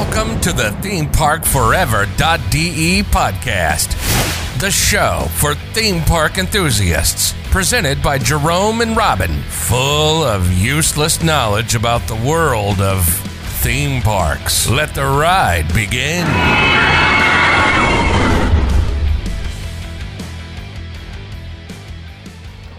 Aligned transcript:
Welcome 0.00 0.40
to 0.40 0.52
the 0.54 0.70
ThemeParkForever.de 0.80 3.02
podcast, 3.02 3.90
the 4.58 4.70
show 4.70 5.26
for 5.34 5.54
theme 5.74 6.00
park 6.04 6.38
enthusiasts. 6.38 7.34
Presented 7.50 8.02
by 8.02 8.16
Jerome 8.16 8.80
and 8.80 8.96
Robin, 8.96 9.42
full 9.42 10.24
of 10.24 10.50
useless 10.54 11.22
knowledge 11.22 11.74
about 11.74 12.08
the 12.08 12.16
world 12.16 12.80
of 12.80 13.06
theme 13.60 14.00
parks. 14.00 14.70
Let 14.70 14.94
the 14.94 15.04
ride 15.04 15.68
begin. 15.74 16.24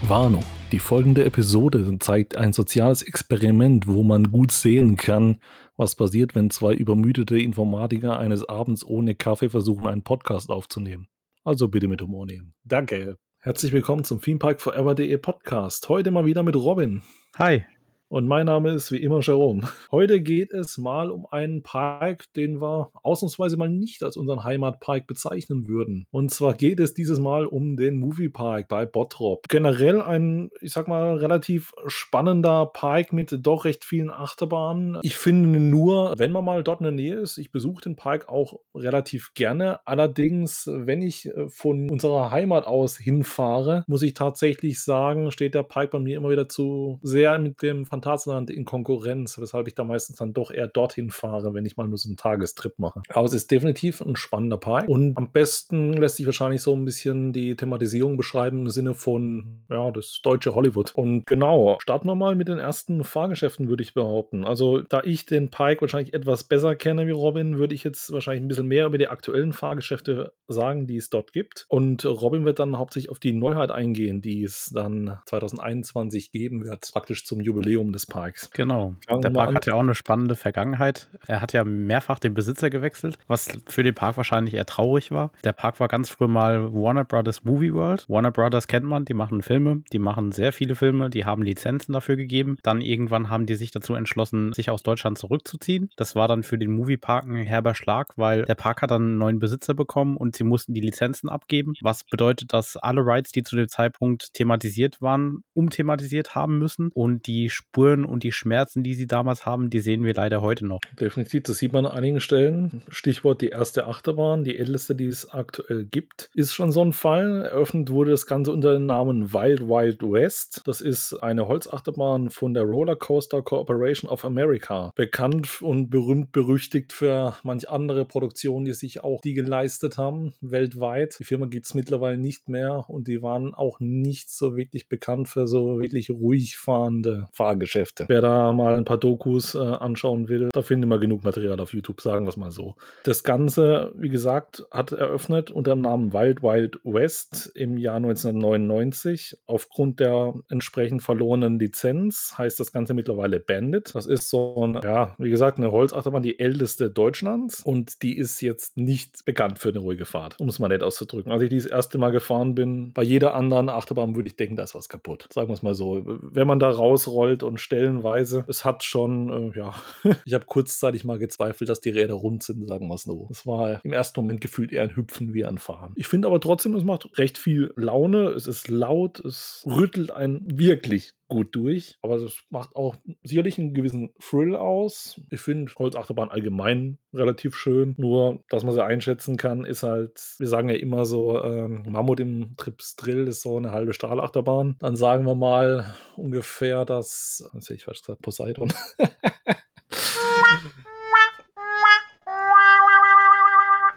Warnung. 0.08 0.42
Die 0.72 0.80
folgende 0.80 1.24
Episode 1.24 1.98
zeigt 2.00 2.36
ein 2.36 2.52
soziales 2.52 3.02
Experiment, 3.02 3.86
wo 3.86 4.02
man 4.02 4.32
gut 4.32 4.50
sehen 4.50 4.96
kann, 4.96 5.38
was 5.76 5.94
passiert, 5.94 6.34
wenn 6.34 6.50
zwei 6.50 6.74
übermüdete 6.74 7.38
Informatiker 7.38 8.18
eines 8.18 8.48
Abends 8.48 8.84
ohne 8.84 9.14
Kaffee 9.14 9.48
versuchen, 9.48 9.86
einen 9.86 10.02
Podcast 10.02 10.50
aufzunehmen. 10.50 11.08
Also 11.44 11.68
bitte 11.68 11.88
mit 11.88 12.00
Humor 12.02 12.26
nehmen. 12.26 12.54
Danke. 12.64 13.16
Herzlich 13.40 13.72
willkommen 13.72 14.04
zum 14.04 14.20
ThemeParkForever.de 14.20 15.16
Podcast. 15.18 15.88
Heute 15.88 16.12
mal 16.12 16.26
wieder 16.26 16.42
mit 16.42 16.54
Robin. 16.54 17.02
Hi. 17.36 17.64
Und 18.12 18.28
mein 18.28 18.44
Name 18.44 18.72
ist 18.72 18.92
wie 18.92 18.98
immer 18.98 19.20
Jerome. 19.20 19.66
Heute 19.90 20.20
geht 20.20 20.52
es 20.52 20.76
mal 20.76 21.10
um 21.10 21.24
einen 21.30 21.62
Park, 21.62 22.30
den 22.34 22.60
wir 22.60 22.90
ausnahmsweise 23.02 23.56
mal 23.56 23.70
nicht 23.70 24.02
als 24.02 24.18
unseren 24.18 24.44
Heimatpark 24.44 25.06
bezeichnen 25.06 25.66
würden. 25.66 26.06
Und 26.10 26.30
zwar 26.30 26.52
geht 26.52 26.78
es 26.78 26.92
dieses 26.92 27.18
Mal 27.20 27.46
um 27.46 27.74
den 27.78 27.98
Moviepark 27.98 28.68
bei 28.68 28.84
Bottrop. 28.84 29.48
Generell 29.48 30.02
ein, 30.02 30.50
ich 30.60 30.74
sag 30.74 30.88
mal, 30.88 31.16
relativ 31.16 31.72
spannender 31.86 32.66
Park 32.66 33.14
mit 33.14 33.34
doch 33.46 33.64
recht 33.64 33.82
vielen 33.82 34.10
Achterbahnen. 34.10 34.98
Ich 35.00 35.16
finde 35.16 35.58
nur, 35.58 36.12
wenn 36.18 36.32
man 36.32 36.44
mal 36.44 36.62
dort 36.62 36.80
in 36.80 36.84
der 36.84 36.92
Nähe 36.92 37.14
ist, 37.14 37.38
ich 37.38 37.50
besuche 37.50 37.80
den 37.80 37.96
Park 37.96 38.28
auch 38.28 38.60
relativ 38.74 39.32
gerne. 39.32 39.80
Allerdings, 39.86 40.68
wenn 40.70 41.00
ich 41.00 41.28
äh, 41.28 41.48
von 41.48 41.88
unserer 41.88 42.30
Heimat 42.30 42.66
aus 42.66 42.98
hinfahre, 42.98 43.84
muss 43.86 44.02
ich 44.02 44.12
tatsächlich 44.12 44.82
sagen, 44.82 45.30
steht 45.30 45.54
der 45.54 45.62
Park 45.62 45.92
bei 45.92 45.98
mir 45.98 46.18
immer 46.18 46.28
wieder 46.28 46.50
zu 46.50 47.00
sehr 47.02 47.38
mit 47.38 47.62
dem 47.62 47.86
Phantasialand 48.02 48.50
in 48.50 48.64
Konkurrenz, 48.64 49.38
weshalb 49.38 49.68
ich 49.68 49.74
da 49.74 49.84
meistens 49.84 50.16
dann 50.16 50.32
doch 50.32 50.50
eher 50.50 50.66
dorthin 50.66 51.10
fahre, 51.10 51.54
wenn 51.54 51.64
ich 51.64 51.76
mal 51.76 51.86
nur 51.86 51.98
so 51.98 52.08
einen 52.08 52.16
Tagestrip 52.16 52.78
mache. 52.78 53.02
Aber 53.08 53.26
es 53.26 53.32
ist 53.32 53.50
definitiv 53.50 54.00
ein 54.00 54.16
spannender 54.16 54.56
Park 54.56 54.88
und 54.88 55.16
am 55.16 55.30
besten 55.30 55.92
lässt 55.94 56.16
sich 56.16 56.26
wahrscheinlich 56.26 56.62
so 56.62 56.74
ein 56.74 56.84
bisschen 56.84 57.32
die 57.32 57.56
Thematisierung 57.56 58.16
beschreiben 58.16 58.62
im 58.62 58.70
Sinne 58.70 58.94
von, 58.94 59.62
ja, 59.70 59.90
das 59.90 60.20
deutsche 60.22 60.54
Hollywood. 60.54 60.92
Und 60.94 61.26
genau, 61.26 61.78
starten 61.80 62.08
wir 62.08 62.14
mal 62.14 62.34
mit 62.34 62.48
den 62.48 62.58
ersten 62.58 63.04
Fahrgeschäften, 63.04 63.68
würde 63.68 63.82
ich 63.82 63.94
behaupten. 63.94 64.44
Also, 64.44 64.80
da 64.80 65.02
ich 65.04 65.26
den 65.26 65.50
Park 65.50 65.80
wahrscheinlich 65.80 66.14
etwas 66.14 66.44
besser 66.44 66.74
kenne 66.74 67.06
wie 67.06 67.12
Robin, 67.12 67.58
würde 67.58 67.74
ich 67.74 67.84
jetzt 67.84 68.12
wahrscheinlich 68.12 68.42
ein 68.42 68.48
bisschen 68.48 68.66
mehr 68.66 68.86
über 68.86 68.98
die 68.98 69.08
aktuellen 69.08 69.52
Fahrgeschäfte 69.52 70.32
sagen, 70.48 70.86
die 70.86 70.96
es 70.96 71.10
dort 71.10 71.32
gibt. 71.32 71.66
Und 71.68 72.04
Robin 72.04 72.44
wird 72.44 72.58
dann 72.58 72.78
hauptsächlich 72.78 73.10
auf 73.10 73.18
die 73.18 73.32
Neuheit 73.32 73.70
eingehen, 73.70 74.22
die 74.22 74.42
es 74.42 74.70
dann 74.74 75.18
2021 75.26 76.32
geben 76.32 76.64
wird, 76.64 76.90
praktisch 76.92 77.24
zum 77.24 77.40
Jubiläum 77.40 77.91
des 77.92 78.06
Parks. 78.06 78.50
Genau. 78.50 78.94
Der 79.08 79.30
Park 79.30 79.54
hat 79.54 79.66
ja 79.66 79.74
auch 79.74 79.80
eine 79.80 79.94
spannende 79.94 80.36
Vergangenheit. 80.36 81.08
Er 81.26 81.40
hat 81.40 81.52
ja 81.52 81.64
mehrfach 81.64 82.18
den 82.18 82.34
Besitzer 82.34 82.70
gewechselt, 82.70 83.18
was 83.26 83.48
für 83.66 83.82
den 83.82 83.94
Park 83.94 84.16
wahrscheinlich 84.16 84.54
eher 84.54 84.66
traurig 84.66 85.10
war. 85.10 85.30
Der 85.44 85.52
Park 85.52 85.80
war 85.80 85.88
ganz 85.88 86.10
früh 86.10 86.26
mal 86.26 86.72
Warner 86.72 87.04
Brothers 87.04 87.44
Movie 87.44 87.72
World. 87.74 88.08
Warner 88.08 88.30
Brothers 88.30 88.66
kennt 88.66 88.86
man, 88.86 89.04
die 89.04 89.14
machen 89.14 89.42
Filme, 89.42 89.82
die 89.92 89.98
machen 89.98 90.32
sehr 90.32 90.52
viele 90.52 90.74
Filme, 90.74 91.10
die 91.10 91.24
haben 91.24 91.42
Lizenzen 91.42 91.92
dafür 91.92 92.16
gegeben. 92.16 92.58
Dann 92.62 92.80
irgendwann 92.80 93.30
haben 93.30 93.46
die 93.46 93.54
sich 93.54 93.70
dazu 93.70 93.94
entschlossen, 93.94 94.52
sich 94.52 94.70
aus 94.70 94.82
Deutschland 94.82 95.18
zurückzuziehen. 95.18 95.90
Das 95.96 96.14
war 96.14 96.28
dann 96.28 96.42
für 96.42 96.58
den 96.58 96.72
Moviepark 96.72 97.26
ein 97.26 97.36
herber 97.36 97.74
Schlag, 97.74 98.12
weil 98.16 98.44
der 98.44 98.54
Park 98.54 98.82
hat 98.82 98.90
dann 98.90 99.02
einen 99.02 99.18
neuen 99.18 99.38
Besitzer 99.38 99.74
bekommen 99.74 100.16
und 100.16 100.36
sie 100.36 100.44
mussten 100.44 100.74
die 100.74 100.80
Lizenzen 100.80 101.28
abgeben. 101.28 101.74
Was 101.80 102.04
bedeutet, 102.04 102.52
dass 102.52 102.76
alle 102.76 103.00
Rides, 103.02 103.32
die 103.32 103.42
zu 103.42 103.56
dem 103.56 103.68
Zeitpunkt 103.68 104.34
thematisiert 104.34 105.00
waren, 105.02 105.44
umthematisiert 105.54 106.34
haben 106.34 106.58
müssen 106.58 106.90
und 106.92 107.26
die 107.26 107.50
Spur 107.50 107.71
Spuren 107.72 108.04
und 108.04 108.22
die 108.22 108.32
Schmerzen, 108.32 108.82
die 108.82 108.92
sie 108.92 109.06
damals 109.06 109.46
haben, 109.46 109.70
die 109.70 109.80
sehen 109.80 110.04
wir 110.04 110.12
leider 110.12 110.42
heute 110.42 110.66
noch. 110.66 110.80
Definitiv, 111.00 111.44
das 111.44 111.56
sieht 111.56 111.72
man 111.72 111.86
an 111.86 111.92
einigen 111.92 112.20
Stellen. 112.20 112.82
Stichwort 112.90 113.40
die 113.40 113.48
erste 113.48 113.86
Achterbahn, 113.86 114.44
die 114.44 114.58
älteste, 114.58 114.94
die 114.94 115.06
es 115.06 115.30
aktuell 115.30 115.86
gibt, 115.86 116.28
ist 116.34 116.52
schon 116.52 116.70
so 116.70 116.84
ein 116.84 116.92
Fall. 116.92 117.46
Eröffnet 117.46 117.88
wurde 117.88 118.10
das 118.10 118.26
Ganze 118.26 118.52
unter 118.52 118.74
dem 118.74 118.84
Namen 118.84 119.32
Wild 119.32 119.62
Wild 119.62 120.02
West. 120.02 120.60
Das 120.66 120.82
ist 120.82 121.14
eine 121.14 121.48
Holzachterbahn 121.48 122.28
von 122.28 122.52
der 122.52 122.64
Roller 122.64 122.94
Coaster 122.94 123.40
Corporation 123.40 124.10
of 124.10 124.26
America. 124.26 124.92
Bekannt 124.94 125.62
und 125.62 125.88
berühmt 125.88 126.30
berüchtigt 126.32 126.92
für 126.92 127.38
manch 127.42 127.70
andere 127.70 128.04
Produktionen, 128.04 128.66
die 128.66 128.74
sich 128.74 129.02
auch 129.02 129.22
die 129.22 129.32
geleistet 129.32 129.96
haben, 129.96 130.34
weltweit. 130.42 131.16
Die 131.18 131.24
Firma 131.24 131.46
gibt 131.46 131.64
es 131.64 131.72
mittlerweile 131.72 132.18
nicht 132.18 132.50
mehr 132.50 132.84
und 132.88 133.08
die 133.08 133.22
waren 133.22 133.54
auch 133.54 133.80
nicht 133.80 134.28
so 134.28 134.58
wirklich 134.58 134.90
bekannt 134.90 135.30
für 135.30 135.46
so 135.46 135.80
wirklich 135.80 136.10
ruhig 136.10 136.58
fahrende 136.58 137.28
Fahrgeschäfte. 137.32 137.61
Geschäfte. 137.62 138.04
Wer 138.08 138.20
da 138.20 138.52
mal 138.52 138.74
ein 138.74 138.84
paar 138.84 138.98
Dokus 138.98 139.54
äh, 139.54 139.58
anschauen 139.58 140.28
will, 140.28 140.48
da 140.52 140.62
findet 140.62 140.88
man 140.88 141.00
genug 141.00 141.22
Material 141.22 141.60
auf 141.60 141.72
YouTube, 141.72 142.00
sagen 142.00 142.24
wir 142.24 142.30
es 142.30 142.36
mal 142.36 142.50
so. 142.50 142.74
Das 143.04 143.22
Ganze, 143.22 143.92
wie 143.94 144.08
gesagt, 144.08 144.64
hat 144.70 144.90
eröffnet 144.90 145.50
unter 145.50 145.74
dem 145.74 145.82
Namen 145.82 146.12
Wild 146.12 146.42
Wild 146.42 146.80
West 146.82 147.52
im 147.54 147.78
Jahr 147.78 147.96
1999. 147.96 149.38
Aufgrund 149.46 150.00
der 150.00 150.34
entsprechend 150.48 151.02
verlorenen 151.02 151.58
Lizenz 151.58 152.34
heißt 152.36 152.58
das 152.58 152.72
Ganze 152.72 152.94
mittlerweile 152.94 153.38
Bandit. 153.38 153.94
Das 153.94 154.06
ist 154.06 154.28
so 154.28 154.66
ein, 154.66 154.80
ja, 154.82 155.14
wie 155.18 155.30
gesagt, 155.30 155.58
eine 155.58 155.70
Holzachterbahn, 155.70 156.22
die 156.22 156.40
älteste 156.40 156.90
Deutschlands 156.90 157.60
und 157.60 158.02
die 158.02 158.16
ist 158.16 158.40
jetzt 158.40 158.76
nicht 158.76 159.24
bekannt 159.24 159.60
für 159.60 159.68
eine 159.68 159.78
ruhige 159.78 160.04
Fahrt, 160.04 160.40
um 160.40 160.48
es 160.48 160.58
mal 160.58 160.68
nett 160.68 160.82
auszudrücken. 160.82 161.30
Als 161.30 161.42
ich 161.42 161.50
das 161.50 161.66
erste 161.66 161.98
Mal 161.98 162.10
gefahren 162.10 162.54
bin, 162.54 162.92
bei 162.92 163.02
jeder 163.02 163.34
anderen 163.34 163.68
Achterbahn 163.68 164.16
würde 164.16 164.28
ich 164.28 164.36
denken, 164.36 164.56
da 164.56 164.64
ist 164.64 164.74
was 164.74 164.88
kaputt. 164.88 165.28
Sagen 165.32 165.48
wir 165.48 165.54
es 165.54 165.62
mal 165.62 165.74
so. 165.74 166.02
Wenn 166.04 166.46
man 166.46 166.58
da 166.58 166.70
rausrollt 166.70 167.42
und 167.42 167.51
stellenweise. 167.58 168.44
Es 168.48 168.64
hat 168.64 168.84
schon, 168.84 169.52
äh, 169.52 169.58
ja, 169.58 169.74
ich 170.24 170.34
habe 170.34 170.46
kurzzeitig 170.46 171.04
mal 171.04 171.18
gezweifelt, 171.18 171.68
dass 171.68 171.80
die 171.80 171.90
Räder 171.90 172.14
rund 172.14 172.42
sind, 172.42 172.66
sagen 172.68 172.88
wir 172.88 172.94
es 172.94 173.02
so. 173.02 173.28
Es 173.30 173.46
war 173.46 173.84
im 173.84 173.92
ersten 173.92 174.20
Moment 174.20 174.40
gefühlt 174.40 174.72
eher 174.72 174.82
ein 174.82 174.96
Hüpfen 174.96 175.34
wie 175.34 175.44
ein 175.44 175.58
Fahren. 175.58 175.92
Ich 175.96 176.08
finde 176.08 176.28
aber 176.28 176.40
trotzdem, 176.40 176.74
es 176.74 176.84
macht 176.84 177.18
recht 177.18 177.38
viel 177.38 177.72
Laune. 177.76 178.28
Es 178.28 178.46
ist 178.46 178.68
laut, 178.68 179.20
es 179.20 179.64
rüttelt 179.66 180.10
einen 180.10 180.58
wirklich 180.58 181.12
gut 181.32 181.56
durch. 181.56 181.98
Aber 182.02 182.16
es 182.16 182.36
macht 182.50 182.76
auch 182.76 182.96
sicherlich 183.22 183.58
einen 183.58 183.72
gewissen 183.72 184.12
Thrill 184.20 184.54
aus. 184.54 185.18
Ich 185.30 185.40
finde 185.40 185.72
Holzachterbahn 185.74 186.30
allgemein 186.30 186.98
relativ 187.14 187.56
schön. 187.56 187.94
Nur, 187.96 188.40
dass 188.50 188.64
man 188.64 188.74
sie 188.74 188.84
einschätzen 188.84 189.38
kann, 189.38 189.64
ist 189.64 189.82
halt, 189.82 190.20
wir 190.38 190.48
sagen 190.48 190.68
ja 190.68 190.76
immer 190.76 191.06
so, 191.06 191.42
ähm, 191.42 191.84
Mammut 191.88 192.20
im 192.20 192.54
Trips 192.58 192.96
Drill 192.96 193.26
ist 193.28 193.40
so 193.40 193.56
eine 193.56 193.72
halbe 193.72 193.94
Strahlachterbahn. 193.94 194.76
Dann 194.78 194.96
sagen 194.96 195.24
wir 195.24 195.34
mal 195.34 195.94
ungefähr 196.16 196.84
das, 196.84 197.48
was 197.52 197.70
ich 197.70 197.84
falsch 197.84 198.02
gesagt, 198.02 198.20
Poseidon. 198.20 198.72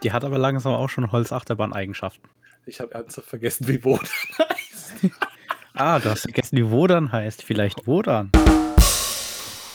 Die 0.02 0.12
hat 0.12 0.24
aber 0.24 0.38
langsam 0.38 0.72
auch 0.72 0.88
schon 0.88 1.10
Holzachterbahn-Eigenschaften. 1.10 2.28
Ich 2.64 2.80
habe 2.80 2.94
ernsthaft 2.94 3.28
vergessen, 3.28 3.68
wie 3.68 3.78
Boden 3.78 4.06
heißt. 4.38 4.94
Ah, 5.78 5.98
du 5.98 6.08
hast 6.08 6.22
vergessen, 6.22 6.56
wie 6.56 6.70
Wodan 6.70 7.12
heißt. 7.12 7.42
Vielleicht 7.42 7.86
Wodan. 7.86 8.30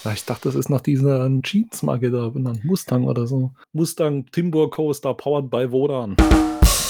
Ja, 0.03 0.13
ich 0.13 0.25
dachte, 0.25 0.49
das 0.49 0.55
ist 0.55 0.67
nach 0.67 0.81
dieser 0.81 1.29
Jeans-Marke 1.43 2.09
da 2.09 2.29
benannt. 2.29 2.65
Mustang 2.65 3.05
oder 3.05 3.27
so. 3.27 3.51
Mustang 3.71 4.25
Timber 4.31 4.71
Coaster 4.71 5.13
powered 5.13 5.51
by 5.51 5.71
Wodan. 5.71 6.15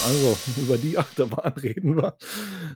Also, 0.04 0.36
über 0.60 0.78
die 0.78 0.98
Achterbahn 0.98 1.52
reden 1.52 1.96
wir. 1.96 2.16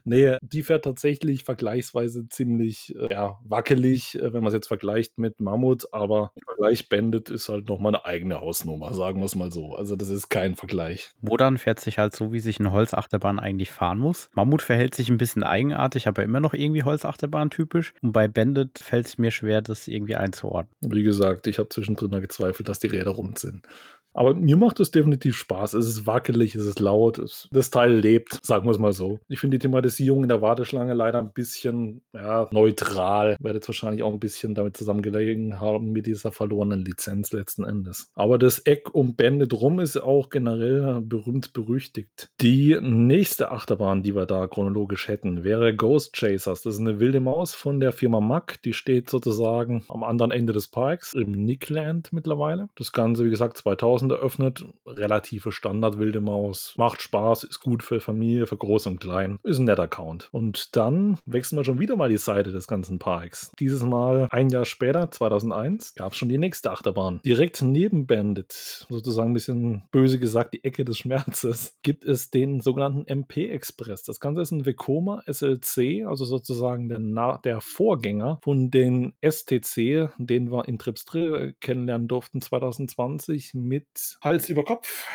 Nee, 0.03 0.37
die 0.41 0.63
fährt 0.63 0.85
tatsächlich 0.85 1.43
vergleichsweise 1.43 2.27
ziemlich 2.29 2.95
äh, 2.95 3.11
ja, 3.11 3.39
wackelig, 3.43 4.15
äh, 4.15 4.33
wenn 4.33 4.41
man 4.41 4.47
es 4.47 4.53
jetzt 4.53 4.67
vergleicht 4.67 5.17
mit 5.17 5.39
Mammut, 5.39 5.93
aber 5.93 6.31
Vergleich 6.45 6.89
Bandit 6.89 7.29
ist 7.29 7.49
halt 7.49 7.67
nochmal 7.69 7.95
eine 7.95 8.05
eigene 8.05 8.41
Hausnummer, 8.41 8.93
sagen 8.93 9.19
wir 9.19 9.25
es 9.25 9.35
mal 9.35 9.51
so. 9.51 9.75
Also, 9.75 9.95
das 9.95 10.09
ist 10.09 10.29
kein 10.29 10.55
Vergleich. 10.55 11.11
Wodan 11.21 11.57
fährt 11.57 11.79
sich 11.79 11.97
halt 11.97 12.15
so, 12.15 12.31
wie 12.31 12.39
sich 12.39 12.59
eine 12.59 12.71
Holzachterbahn 12.71 13.39
eigentlich 13.39 13.71
fahren 13.71 13.99
muss. 13.99 14.29
Mammut 14.33 14.61
verhält 14.61 14.95
sich 14.95 15.09
ein 15.09 15.17
bisschen 15.17 15.43
eigenartig, 15.43 16.07
aber 16.07 16.23
immer 16.23 16.39
noch 16.39 16.53
irgendwie 16.53 16.83
Holzachterbahn 16.83 17.49
typisch. 17.49 17.93
Und 18.01 18.11
bei 18.11 18.27
Bandit 18.27 18.79
fällt 18.79 19.07
es 19.07 19.17
mir 19.17 19.31
schwer, 19.31 19.61
das 19.61 19.87
irgendwie 19.87 20.15
einzuordnen. 20.15 20.75
Wie 20.81 21.03
gesagt, 21.03 21.47
ich 21.47 21.59
habe 21.59 21.69
zwischendrin 21.69 22.11
gezweifelt, 22.21 22.69
dass 22.69 22.79
die 22.79 22.87
Räder 22.87 23.11
rund 23.11 23.39
sind. 23.39 23.67
Aber 24.13 24.33
mir 24.33 24.57
macht 24.57 24.79
es 24.79 24.89
definitiv 24.89 25.37
Spaß. 25.37 25.75
Es 25.75 25.87
ist 25.87 26.07
wackelig, 26.07 26.55
es 26.55 26.65
ist 26.65 26.79
laut, 26.79 27.16
es, 27.17 27.47
das 27.51 27.69
Teil 27.69 27.93
lebt, 27.93 28.39
sagen 28.45 28.65
wir 28.65 28.71
es 28.71 28.79
mal 28.79 28.93
so. 28.93 29.19
Ich 29.27 29.39
finde 29.39 29.57
die 29.57 29.61
Thematisierung 29.63 30.23
in 30.23 30.29
der 30.29 30.41
Warteschlange 30.41 30.93
leider 30.93 31.19
ein 31.19 31.33
bisschen 31.33 32.01
ja, 32.13 32.47
neutral. 32.51 33.37
Werde 33.39 33.57
jetzt 33.57 33.67
wahrscheinlich 33.67 34.03
auch 34.03 34.13
ein 34.13 34.19
bisschen 34.19 34.55
damit 34.55 34.77
zusammengelegen 34.77 35.59
haben 35.59 35.91
mit 35.91 36.05
dieser 36.05 36.31
verlorenen 36.31 36.83
Lizenz 36.85 37.31
letzten 37.31 37.63
Endes. 37.63 38.09
Aber 38.15 38.37
das 38.37 38.59
Eck 38.59 38.93
um 38.93 39.15
Bände 39.15 39.47
drum 39.47 39.79
ist 39.79 39.97
auch 39.97 40.29
generell 40.29 41.01
berühmt 41.01 41.53
berüchtigt. 41.53 42.29
Die 42.41 42.77
nächste 42.81 43.51
Achterbahn, 43.51 44.03
die 44.03 44.15
wir 44.15 44.25
da 44.25 44.47
chronologisch 44.47 45.07
hätten, 45.07 45.43
wäre 45.43 45.75
Ghost 45.75 46.15
Chasers. 46.15 46.61
Das 46.63 46.75
ist 46.75 46.79
eine 46.79 46.99
wilde 46.99 47.19
Maus 47.19 47.53
von 47.53 47.79
der 47.79 47.91
Firma 47.91 48.19
Mack. 48.19 48.61
Die 48.63 48.73
steht 48.73 49.09
sozusagen 49.09 49.83
am 49.87 50.03
anderen 50.03 50.31
Ende 50.31 50.53
des 50.53 50.67
Parks, 50.67 51.13
im 51.13 51.31
Nickland 51.31 52.11
mittlerweile. 52.13 52.69
Das 52.75 52.91
Ganze, 52.91 53.25
wie 53.25 53.29
gesagt, 53.29 53.57
2000 53.57 54.11
eröffnet. 54.11 54.65
Relative 54.85 55.51
Standard 55.51 55.97
wilde 55.97 56.21
Maus. 56.21 56.73
Macht 56.77 57.01
Spaß, 57.07 57.45
ist 57.45 57.61
gut 57.61 57.83
für 57.83 58.01
Familie, 58.01 58.47
für 58.47 58.57
Groß 58.57 58.87
und 58.87 58.99
Klein. 58.99 59.39
Ist 59.43 59.59
ein 59.59 59.65
netter 59.65 59.83
Account. 59.83 60.27
Und 60.33 60.75
dann 60.75 61.17
wechseln 61.25 61.57
wir 61.57 61.63
schon 61.63 61.79
wieder 61.79 61.95
mal 61.95 62.09
die 62.09 62.17
Seite 62.17 62.51
des 62.51 62.67
ganzen 62.67 62.99
Parks. 62.99 63.51
Dieses 63.59 63.81
Mal 63.81 64.27
ein 64.31 64.49
Jahr 64.49 64.65
später, 64.65 65.09
2001, 65.09 65.95
gab 65.95 66.11
es 66.11 66.17
schon 66.17 66.27
die 66.27 66.37
nächste 66.37 66.71
Achterbahn. 66.71 67.21
Direkt 67.23 67.61
neben 67.61 68.07
Bandit, 68.07 68.85
sozusagen 68.89 69.31
ein 69.31 69.33
bisschen 69.33 69.83
böse 69.91 70.19
gesagt, 70.19 70.53
die 70.53 70.63
Ecke 70.65 70.83
des 70.83 70.97
Schmerzes, 70.97 71.77
gibt 71.81 72.03
es 72.03 72.29
den 72.29 72.59
sogenannten 72.59 73.07
MP 73.07 73.49
Express. 73.49 74.03
Das 74.03 74.19
Ganze 74.19 74.41
ist 74.41 74.51
ein 74.51 74.65
Vekoma 74.65 75.23
SLC, 75.25 76.05
also 76.05 76.25
sozusagen 76.25 76.89
der, 76.89 76.99
Na 76.99 77.37
der 77.37 77.61
Vorgänger 77.61 78.39
von 78.43 78.69
den 78.69 79.13
STC, 79.21 80.09
den 80.17 80.51
wir 80.51 80.67
in 80.67 80.77
Tripsdrill 80.77 81.55
kennenlernen 81.61 82.09
durften 82.09 82.41
2020 82.41 83.53
mit 83.53 84.17
Hals 84.21 84.49
über 84.49 84.65
Kopf. 84.65 85.05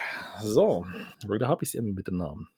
So, 0.40 0.86
da 1.38 1.48
habe 1.48 1.62
ich 1.62 1.70
es 1.70 1.74
eben 1.86 1.94
mit 1.94 2.08
dem 2.08 2.16
Namen. 2.16 2.48